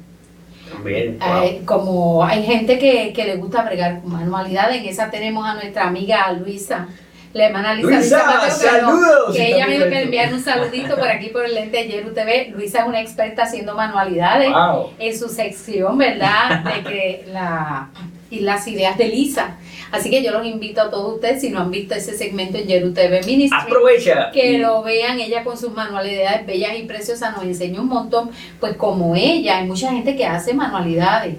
También. 0.72 1.18
Eh, 1.22 1.62
como 1.64 2.24
hay 2.24 2.42
gente 2.44 2.78
que, 2.78 3.12
que 3.12 3.24
le 3.24 3.36
gusta 3.36 3.62
bregar 3.62 4.00
con 4.00 4.12
manualidades, 4.12 4.82
en 4.82 4.88
esa 4.88 5.10
tenemos 5.10 5.46
a 5.46 5.54
nuestra 5.54 5.86
amiga 5.86 6.30
Luisa, 6.32 6.88
la 7.32 7.46
hermana 7.46 7.74
Luisa. 7.74 7.98
Luisa, 7.98 8.40
no- 8.46 8.50
saludos, 8.50 9.36
Que 9.36 9.54
ella 9.54 9.66
me 9.66 9.74
dijo 9.74 9.88
que 9.88 10.02
enviara 10.02 10.32
un 10.34 10.42
saludito 10.42 10.96
por 10.96 11.08
aquí 11.08 11.28
por 11.28 11.44
el 11.44 11.54
lente 11.54 11.76
de 11.78 11.88
Yeru 11.88 12.12
TV. 12.12 12.48
Luisa 12.54 12.80
es 12.80 12.86
una 12.86 13.00
experta 13.00 13.44
haciendo 13.44 13.74
manualidades 13.74 14.50
Wow. 14.50 14.90
en 14.98 15.18
su 15.18 15.28
sección, 15.28 15.96
¿verdad? 15.98 16.64
De 16.64 16.82
que 16.82 17.24
la 17.32 17.88
y 18.30 18.40
las 18.40 18.66
ideas 18.68 18.96
de 18.96 19.08
Lisa. 19.08 19.56
Así 19.90 20.08
que 20.08 20.22
yo 20.22 20.30
los 20.30 20.46
invito 20.46 20.80
a 20.80 20.90
todos 20.90 21.14
ustedes, 21.14 21.40
si 21.40 21.50
no 21.50 21.60
han 21.60 21.70
visto 21.70 21.94
ese 21.94 22.16
segmento 22.16 22.58
en 22.58 22.66
Yeru 22.68 22.92
TV 22.92 23.22
Ministry, 23.26 23.58
Aprovecha. 23.60 24.30
que 24.32 24.58
lo 24.58 24.82
vean, 24.82 25.18
ella 25.18 25.42
con 25.42 25.58
sus 25.58 25.72
manualidades 25.72 26.46
bellas 26.46 26.78
y 26.78 26.84
preciosas 26.84 27.34
nos 27.34 27.44
enseña 27.44 27.80
un 27.80 27.88
montón, 27.88 28.30
pues 28.60 28.76
como 28.76 29.16
ella, 29.16 29.58
hay 29.58 29.66
mucha 29.66 29.90
gente 29.90 30.14
que 30.16 30.26
hace 30.26 30.54
manualidades. 30.54 31.36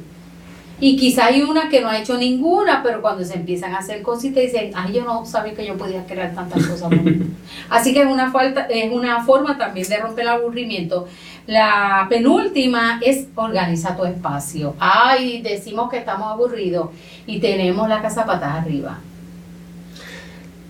Y 0.84 0.98
quizá 0.98 1.28
hay 1.28 1.44
una 1.44 1.70
que 1.70 1.80
no 1.80 1.90
ha 1.90 2.00
hecho 2.00 2.18
ninguna, 2.18 2.82
pero 2.82 3.04
cuando 3.04 3.24
se 3.24 3.36
empiezan 3.36 3.76
a 3.76 3.78
hacer 3.78 4.02
cositas 4.02 4.42
dicen, 4.42 4.72
ay, 4.74 4.94
yo 4.94 5.04
no 5.04 5.24
sabía 5.28 5.54
que 5.54 5.64
yo 5.64 5.78
podía 5.78 6.04
crear 6.08 6.34
tantas 6.34 6.66
cosas. 6.66 6.90
bonitas". 6.90 7.28
Así 7.70 7.94
que 7.94 8.02
es 8.02 8.08
una, 8.08 8.32
falta, 8.32 8.66
es 8.66 8.92
una 8.92 9.24
forma 9.24 9.60
también 9.60 9.88
de 9.88 9.98
romper 9.98 10.24
el 10.24 10.30
aburrimiento. 10.30 11.08
La 11.48 12.06
penúltima 12.10 13.00
es 13.04 13.28
organiza 13.36 13.96
tu 13.96 14.06
espacio. 14.06 14.76
Ay, 14.80 15.42
decimos 15.42 15.90
que 15.90 15.98
estamos 15.98 16.32
aburridos 16.32 16.90
y 17.26 17.40
tenemos 17.40 17.90
la 17.90 18.02
casa 18.02 18.26
patas 18.26 18.62
arriba. 18.62 19.00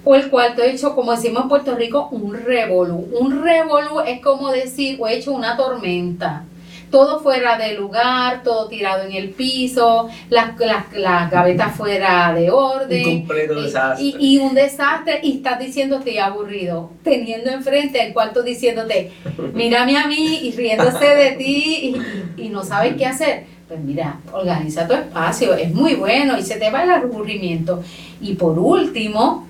O 0.03 0.15
el 0.15 0.29
cuarto 0.29 0.63
hecho, 0.63 0.95
como 0.95 1.11
decimos 1.11 1.43
en 1.43 1.49
Puerto 1.49 1.75
Rico, 1.75 2.07
un 2.11 2.33
revolú. 2.33 3.07
Un 3.19 3.43
revolú 3.43 3.99
es 3.99 4.19
como 4.21 4.49
decir, 4.49 4.97
o 4.99 5.07
he 5.07 5.17
hecho 5.17 5.33
una 5.33 5.55
tormenta. 5.55 6.43
Todo 6.91 7.21
fuera 7.21 7.57
de 7.57 7.73
lugar, 7.75 8.43
todo 8.43 8.67
tirado 8.67 9.03
en 9.05 9.13
el 9.13 9.29
piso, 9.29 10.09
las, 10.29 10.59
las, 10.59 10.91
las 10.93 11.31
gavetas 11.31 11.73
fuera 11.75 12.33
de 12.33 12.51
orden. 12.51 13.07
Un 13.07 13.19
completo 13.19 13.59
Y- 13.59 13.63
desastre. 13.63 14.05
Y, 14.05 14.15
y 14.19 14.37
un 14.39 14.53
desastre, 14.53 15.19
y 15.23 15.37
estás 15.37 15.57
diciendo 15.59 15.97
estoy 15.99 16.17
aburrido, 16.17 16.89
teniendo 17.03 17.49
enfrente 17.49 18.05
el 18.05 18.11
cuarto 18.13 18.43
diciéndote, 18.43 19.11
mírame 19.53 19.97
a 19.97 20.05
mí 20.07 20.39
y 20.43 20.51
riéndose 20.51 21.05
de 21.05 21.31
ti 21.37 21.95
y, 22.37 22.43
y 22.43 22.49
no 22.49 22.63
sabes 22.63 22.95
qué 22.97 23.05
hacer. 23.05 23.45
Pues 23.69 23.79
mira, 23.79 24.19
organiza 24.33 24.85
tu 24.85 24.93
espacio, 24.93 25.53
es 25.55 25.73
muy 25.73 25.95
bueno 25.95 26.37
y 26.37 26.43
se 26.43 26.57
te 26.57 26.69
va 26.69 26.83
el 26.83 26.91
aburrimiento. 26.91 27.81
Y 28.19 28.33
por 28.33 28.59
último, 28.59 29.47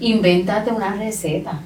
invéntate 0.00 0.72
una 0.72 0.96
receta 0.96 1.60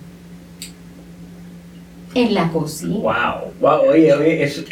en 2.14 2.34
la 2.34 2.48
cocina. 2.48 2.96
Wow, 2.98 3.52
wow, 3.60 3.88
oye, 3.90 4.12
oye, 4.12 4.42
eso, 4.42 4.62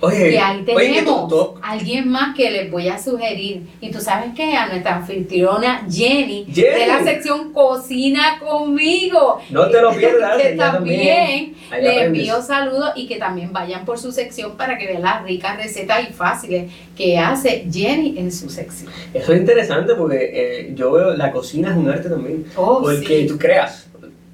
Oye, 0.00 0.32
y 0.32 0.36
ahí 0.36 0.64
oye, 0.74 0.88
tenemos 0.88 1.28
tú- 1.28 1.54
alguien 1.62 2.08
más 2.08 2.36
que 2.36 2.50
les 2.50 2.70
voy 2.70 2.88
a 2.88 2.98
sugerir. 2.98 3.62
Y 3.80 3.90
tú 3.90 4.00
sabes 4.00 4.34
que 4.34 4.54
a 4.54 4.66
nuestra 4.66 4.96
anfitriona 4.96 5.86
Jenny, 5.90 6.46
Jenny. 6.52 6.78
de 6.80 6.86
la 6.86 7.02
sección 7.02 7.52
Cocina 7.52 8.38
conmigo. 8.38 9.40
No 9.50 9.68
te 9.70 9.80
lo 9.80 9.92
pierdas, 9.94 10.36
que 10.42 10.48
también 10.50 11.54
también. 11.70 11.82
Le 11.82 12.04
envío 12.04 12.42
saludos 12.42 12.92
y 12.96 13.06
que 13.06 13.16
también 13.16 13.52
vayan 13.52 13.84
por 13.84 13.98
su 13.98 14.12
sección 14.12 14.56
para 14.56 14.76
que 14.76 14.86
vean 14.86 15.02
las 15.02 15.22
ricas 15.24 15.56
recetas 15.56 16.08
y 16.08 16.12
fáciles 16.12 16.70
que 16.96 17.18
hace 17.18 17.66
Jenny 17.72 18.18
en 18.18 18.30
su 18.30 18.50
sección. 18.50 18.92
Eso 19.14 19.32
es 19.32 19.40
interesante 19.40 19.94
porque 19.94 20.30
eh, 20.34 20.72
yo 20.74 20.92
veo 20.92 21.14
la 21.14 21.32
cocina 21.32 21.70
es 21.70 21.76
un 21.76 21.88
arte 21.88 22.08
también. 22.10 22.44
Oh, 22.56 22.82
porque 22.82 23.20
sí. 23.22 23.26
tú 23.26 23.38
creas, 23.38 23.86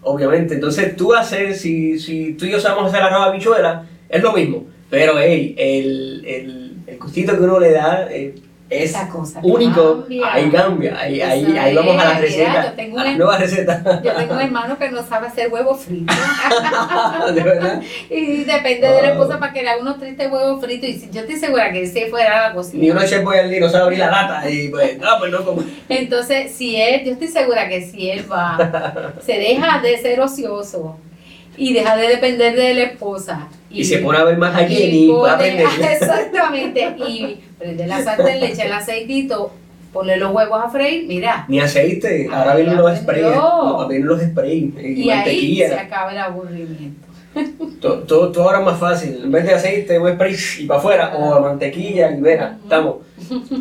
obviamente. 0.03 0.55
Entonces 0.55 0.97
tú 0.97 1.15
haces, 1.15 1.61
si, 1.61 1.99
si 1.99 2.33
tú 2.35 2.47
y 2.47 2.51
yo 2.51 2.61
sabemos 2.61 2.87
hacer 2.93 3.03
arroz 3.03 3.27
habichuela, 3.29 3.87
es 4.09 4.23
lo 4.23 4.33
mismo. 4.33 4.65
Pero 4.91 5.19
hey, 5.19 5.55
el, 5.57 6.25
el, 6.27 6.77
el 6.87 6.99
gustito 6.99 7.37
que 7.37 7.43
uno 7.45 7.61
le 7.61 7.71
da 7.73 8.09
eh, 8.11 8.35
es 8.69 8.91
Esa 8.91 9.09
cosa 9.09 9.41
único. 9.43 10.01
cambia. 10.03 10.33
Ahí 10.33 10.51
cambia. 10.51 10.99
Ahí, 11.01 11.21
ahí, 11.21 11.43
Eso 11.45 11.61
ahí 11.61 11.75
vamos 11.75 11.97
a 11.99 12.05
la 12.05 12.13
es, 12.15 12.21
receta. 12.21 12.49
mira, 12.51 12.65
yo 12.67 12.73
tengo 12.75 12.99
a 13.01 13.05
la 13.05 13.11
un- 13.11 13.19
nueva 13.19 13.37
receta. 13.39 14.01
Yo 14.05 14.13
tengo 14.15 14.35
un 14.35 14.41
hermano 14.41 14.79
que 14.79 14.91
no 14.93 15.03
sabe 15.05 15.27
hacer 15.27 15.53
huevos 15.53 15.81
fritos. 15.81 16.17
de 17.35 17.43
verdad. 17.43 17.83
Y 18.11 18.45
depende 18.45 18.89
de 18.89 19.03
la 19.03 19.11
esposa 19.13 19.39
para 19.41 19.53
que 19.53 19.63
le 19.63 19.71
haga 19.71 19.81
unos 19.83 19.99
tristes 19.99 20.31
huevos 20.31 20.61
fritos. 20.65 20.89
Y 20.89 20.93
si- 21.01 21.11
yo 21.11 21.21
estoy 21.23 21.37
segura 21.37 21.73
que 21.73 21.87
si 21.87 22.03
fuera 22.07 22.49
la 22.49 22.55
cocina. 22.55 22.83
Ni 22.83 22.91
uno 22.91 23.05
chef 23.07 23.25
boy 23.25 23.39
al 23.39 23.61
no 23.61 23.69
sabe 23.69 23.85
abrir 23.85 23.99
la 24.01 24.11
lata. 24.11 24.49
Y 24.51 24.69
pues, 24.69 24.99
no, 24.99 25.09
pues 25.19 25.33
no 25.33 25.45
como. 25.45 25.65
Entonces, 25.89 26.53
si 26.53 26.77
él, 26.81 27.03
yo 27.05 27.13
estoy 27.13 27.29
segura 27.29 27.69
que 27.69 27.83
si 27.83 28.11
él 28.11 28.25
va, 28.31 29.13
se 29.25 29.33
deja 29.33 29.81
de 29.81 29.99
ser 29.99 30.21
ocioso 30.21 30.97
y 31.57 31.73
deja 31.73 31.97
de 31.97 32.09
depender 32.09 32.57
de 32.57 32.75
la 32.75 32.83
esposa. 32.85 33.49
Y 33.71 33.85
se 33.85 33.99
pone 33.99 34.19
a 34.19 34.25
ver 34.25 34.37
más 34.39 34.55
a 34.55 34.63
y 34.63 34.75
Jenny, 34.75 35.09
pone- 35.09 35.31
aprender. 35.33 35.67
Exactamente. 35.93 36.95
Y 37.09 37.41
prende 37.59 37.87
la 37.87 38.03
sartén, 38.03 38.41
le 38.41 38.47
echa 38.53 38.65
el 38.65 38.73
aceitito, 38.73 39.53
pone 39.93 40.17
los 40.17 40.33
huevos 40.35 40.61
a 40.65 40.69
freír, 40.71 41.07
mira. 41.07 41.45
Ni 41.49 41.61
aceite. 41.61 42.29
Ahora 42.33 42.57
vienen 42.57 42.77
los 42.77 42.97
sprays. 42.99 43.23
No, 43.35 43.87
vienen 43.89 44.09
los 44.09 44.21
sprays. 44.21 44.65
Y, 44.83 44.87
Y 45.05 45.11
ahí 45.11 45.17
mantequilla. 45.17 45.69
se 45.69 45.75
acaba 45.79 46.13
el 46.13 46.19
aburrimiento. 46.19 47.07
Todo, 47.81 48.01
todo, 48.01 48.33
todo 48.33 48.45
ahora 48.45 48.59
es 48.59 48.65
más 48.65 48.79
fácil. 48.81 49.21
En 49.25 49.31
vez 49.31 49.45
de 49.45 49.55
aceite, 49.55 49.99
un 50.01 50.13
spray 50.15 50.35
y 50.59 50.65
para 50.67 50.81
afuera, 50.81 51.17
o 51.17 51.41
mantequilla 51.41 52.11
y 52.11 52.17
mira, 52.17 52.59
estamos. 52.61 52.97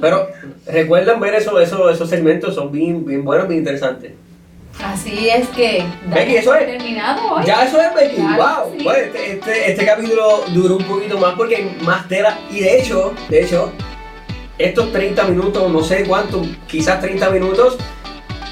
Pero 0.02 0.28
recuerdan 0.66 1.20
ver 1.20 1.36
eso, 1.36 1.60
eso, 1.60 1.88
esos 1.92 2.10
segmentos, 2.10 2.56
son 2.56 2.72
bien, 2.72 3.06
bien 3.06 3.24
buenos, 3.24 3.48
bien 3.48 3.60
interesantes. 3.60 4.14
Así 4.84 5.30
es 5.30 5.48
que 5.50 5.84
Becky, 6.06 6.38
eso 6.38 6.56
es. 6.56 6.66
terminado 6.66 7.34
hoy. 7.34 7.46
Ya 7.46 7.66
eso 7.66 7.82
es, 7.82 7.94
Becky. 7.94 8.16
Claro 8.16 8.66
wow. 8.66 8.74
sí. 8.78 8.84
Bueno, 8.84 9.00
este, 9.00 9.32
este, 9.34 9.72
este 9.72 9.86
capítulo 9.86 10.44
duró 10.50 10.78
un 10.78 10.84
poquito 10.84 11.18
más 11.18 11.36
porque 11.36 11.58
hay 11.58 11.78
más 11.82 12.08
tela. 12.08 12.38
Y 12.50 12.62
de 12.62 12.80
hecho, 12.80 13.14
de 13.30 13.44
hecho, 13.44 13.72
estos 14.58 14.92
30 14.92 15.24
minutos, 15.26 15.72
no 15.72 15.84
sé 15.84 16.06
cuánto, 16.06 16.46
quizás 16.68 17.02
30 17.02 17.30
minutos, 17.30 17.78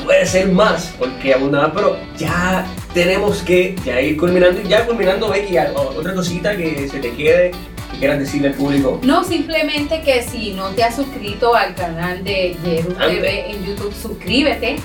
puede 0.03 0.25
ser 0.25 0.49
más, 0.49 0.93
porque 0.97 1.33
abundaba, 1.33 1.71
pero 1.73 1.97
ya 2.17 2.65
tenemos 2.93 3.41
que 3.43 3.75
ya 3.85 4.01
ir 4.01 4.17
culminando. 4.17 4.61
Y 4.61 4.67
ya 4.67 4.85
culminando, 4.85 5.29
Becky, 5.29 5.57
otra 5.75 6.13
cosita 6.13 6.55
que 6.55 6.87
se 6.87 6.99
te 6.99 7.11
quede, 7.11 7.51
que 7.91 7.97
quieras 7.99 8.19
decirle 8.19 8.49
al 8.49 8.53
público. 8.53 8.99
No, 9.03 9.23
simplemente 9.23 10.01
que 10.01 10.23
si 10.23 10.53
no 10.53 10.69
te 10.69 10.83
has 10.83 10.95
suscrito 10.95 11.55
al 11.55 11.75
canal 11.75 12.23
de 12.23 12.55
Yeru. 12.63 12.93
TV 12.93 13.51
en 13.51 13.65
YouTube, 13.65 13.93
suscríbete. 13.93 14.77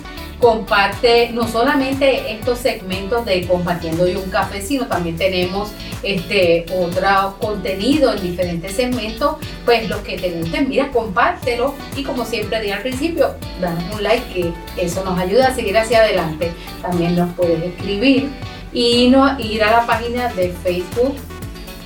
Comparte 0.42 1.30
no 1.32 1.46
solamente 1.46 2.32
estos 2.32 2.58
segmentos 2.58 3.24
de 3.24 3.46
compartiendo 3.46 4.08
y 4.08 4.16
un 4.16 4.28
café, 4.28 4.60
sino 4.60 4.88
también 4.88 5.16
tenemos 5.16 5.70
este 6.02 6.66
otro 6.76 7.36
contenido 7.38 8.12
en 8.12 8.22
diferentes 8.22 8.74
segmentos. 8.74 9.36
Pues 9.64 9.88
los 9.88 10.00
que 10.00 10.18
te 10.18 10.32
gusten, 10.32 10.68
mira, 10.68 10.90
compártelo. 10.90 11.74
Y 11.96 12.02
como 12.02 12.24
siempre 12.24 12.60
dije 12.60 12.74
al 12.74 12.82
principio, 12.82 13.36
danos 13.60 13.84
un 13.94 14.02
like 14.02 14.26
que 14.34 14.52
eso 14.76 15.04
nos 15.04 15.16
ayuda 15.16 15.46
a 15.46 15.54
seguir 15.54 15.78
hacia 15.78 16.00
adelante. 16.00 16.50
También 16.82 17.14
nos 17.14 17.32
puedes 17.34 17.62
escribir 17.62 18.28
y 18.72 19.10
no, 19.10 19.38
ir 19.38 19.62
a 19.62 19.70
la 19.70 19.86
página 19.86 20.32
de 20.32 20.52
Facebook 20.64 21.14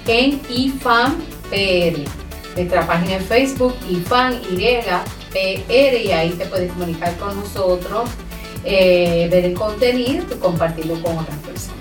en 0.06 0.40
IFAM 0.48 1.16
PR. 1.50 2.00
Nuestra 2.54 2.86
página 2.86 3.16
en 3.16 3.24
Facebook, 3.24 3.74
IFAM 3.90 4.40
PR, 5.30 6.00
y 6.02 6.12
ahí 6.12 6.30
te 6.30 6.46
puedes 6.46 6.72
comunicar 6.72 7.14
con 7.16 7.36
nosotros, 7.36 8.08
eh, 8.66 9.28
ver 9.30 9.44
el 9.44 9.54
contenido 9.54 10.24
y 10.30 10.34
compartirlo 10.36 11.00
con 11.00 11.18
otras 11.18 11.38
personas. 11.38 11.76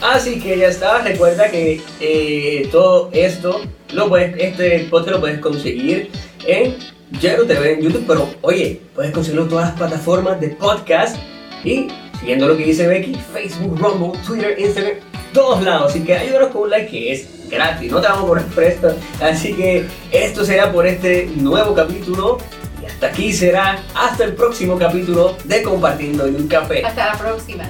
Así 0.00 0.40
que 0.40 0.58
ya 0.58 0.68
está, 0.68 1.02
recuerda 1.02 1.50
que 1.50 1.80
eh, 2.00 2.68
todo 2.70 3.10
esto, 3.12 3.60
lo 3.92 4.08
puedes, 4.08 4.34
este 4.38 4.80
podcast 4.90 5.12
lo 5.12 5.20
puedes 5.20 5.38
conseguir 5.38 6.10
en 6.46 6.76
Yero 7.20 7.46
TV 7.46 7.74
en 7.74 7.82
YouTube, 7.82 8.04
pero 8.06 8.28
oye, 8.42 8.80
puedes 8.94 9.12
conseguirlo 9.12 9.44
en 9.44 9.48
todas 9.48 9.66
las 9.68 9.76
plataformas 9.78 10.40
de 10.40 10.48
podcast 10.48 11.16
y 11.64 11.88
siguiendo 12.20 12.48
lo 12.48 12.56
que 12.56 12.64
dice 12.64 12.86
Becky, 12.86 13.14
Facebook, 13.32 13.78
Rumble, 13.78 14.18
Twitter, 14.26 14.56
Instagram, 14.58 14.96
todos 15.32 15.62
lados. 15.62 15.90
Así 15.90 16.04
que 16.04 16.14
ayúdanos 16.14 16.48
con 16.48 16.62
un 16.62 16.70
like 16.70 16.90
que 16.90 17.12
es 17.12 17.48
gratis, 17.48 17.90
no 17.90 18.00
te 18.00 18.08
vamos 18.08 18.24
a 18.24 18.26
cobrar 18.26 18.46
presto. 18.46 18.96
Así 19.20 19.54
que 19.54 19.84
esto 20.10 20.44
será 20.44 20.72
por 20.72 20.86
este 20.86 21.30
nuevo 21.36 21.74
capítulo 21.74 22.38
hasta 22.86 23.06
aquí 23.08 23.32
será 23.32 23.82
hasta 23.94 24.24
el 24.24 24.34
próximo 24.34 24.78
capítulo 24.78 25.36
de 25.44 25.62
Compartiendo 25.62 26.28
y 26.28 26.34
un 26.34 26.48
Café. 26.48 26.84
Hasta 26.84 27.06
la 27.06 27.18
próxima. 27.18 27.64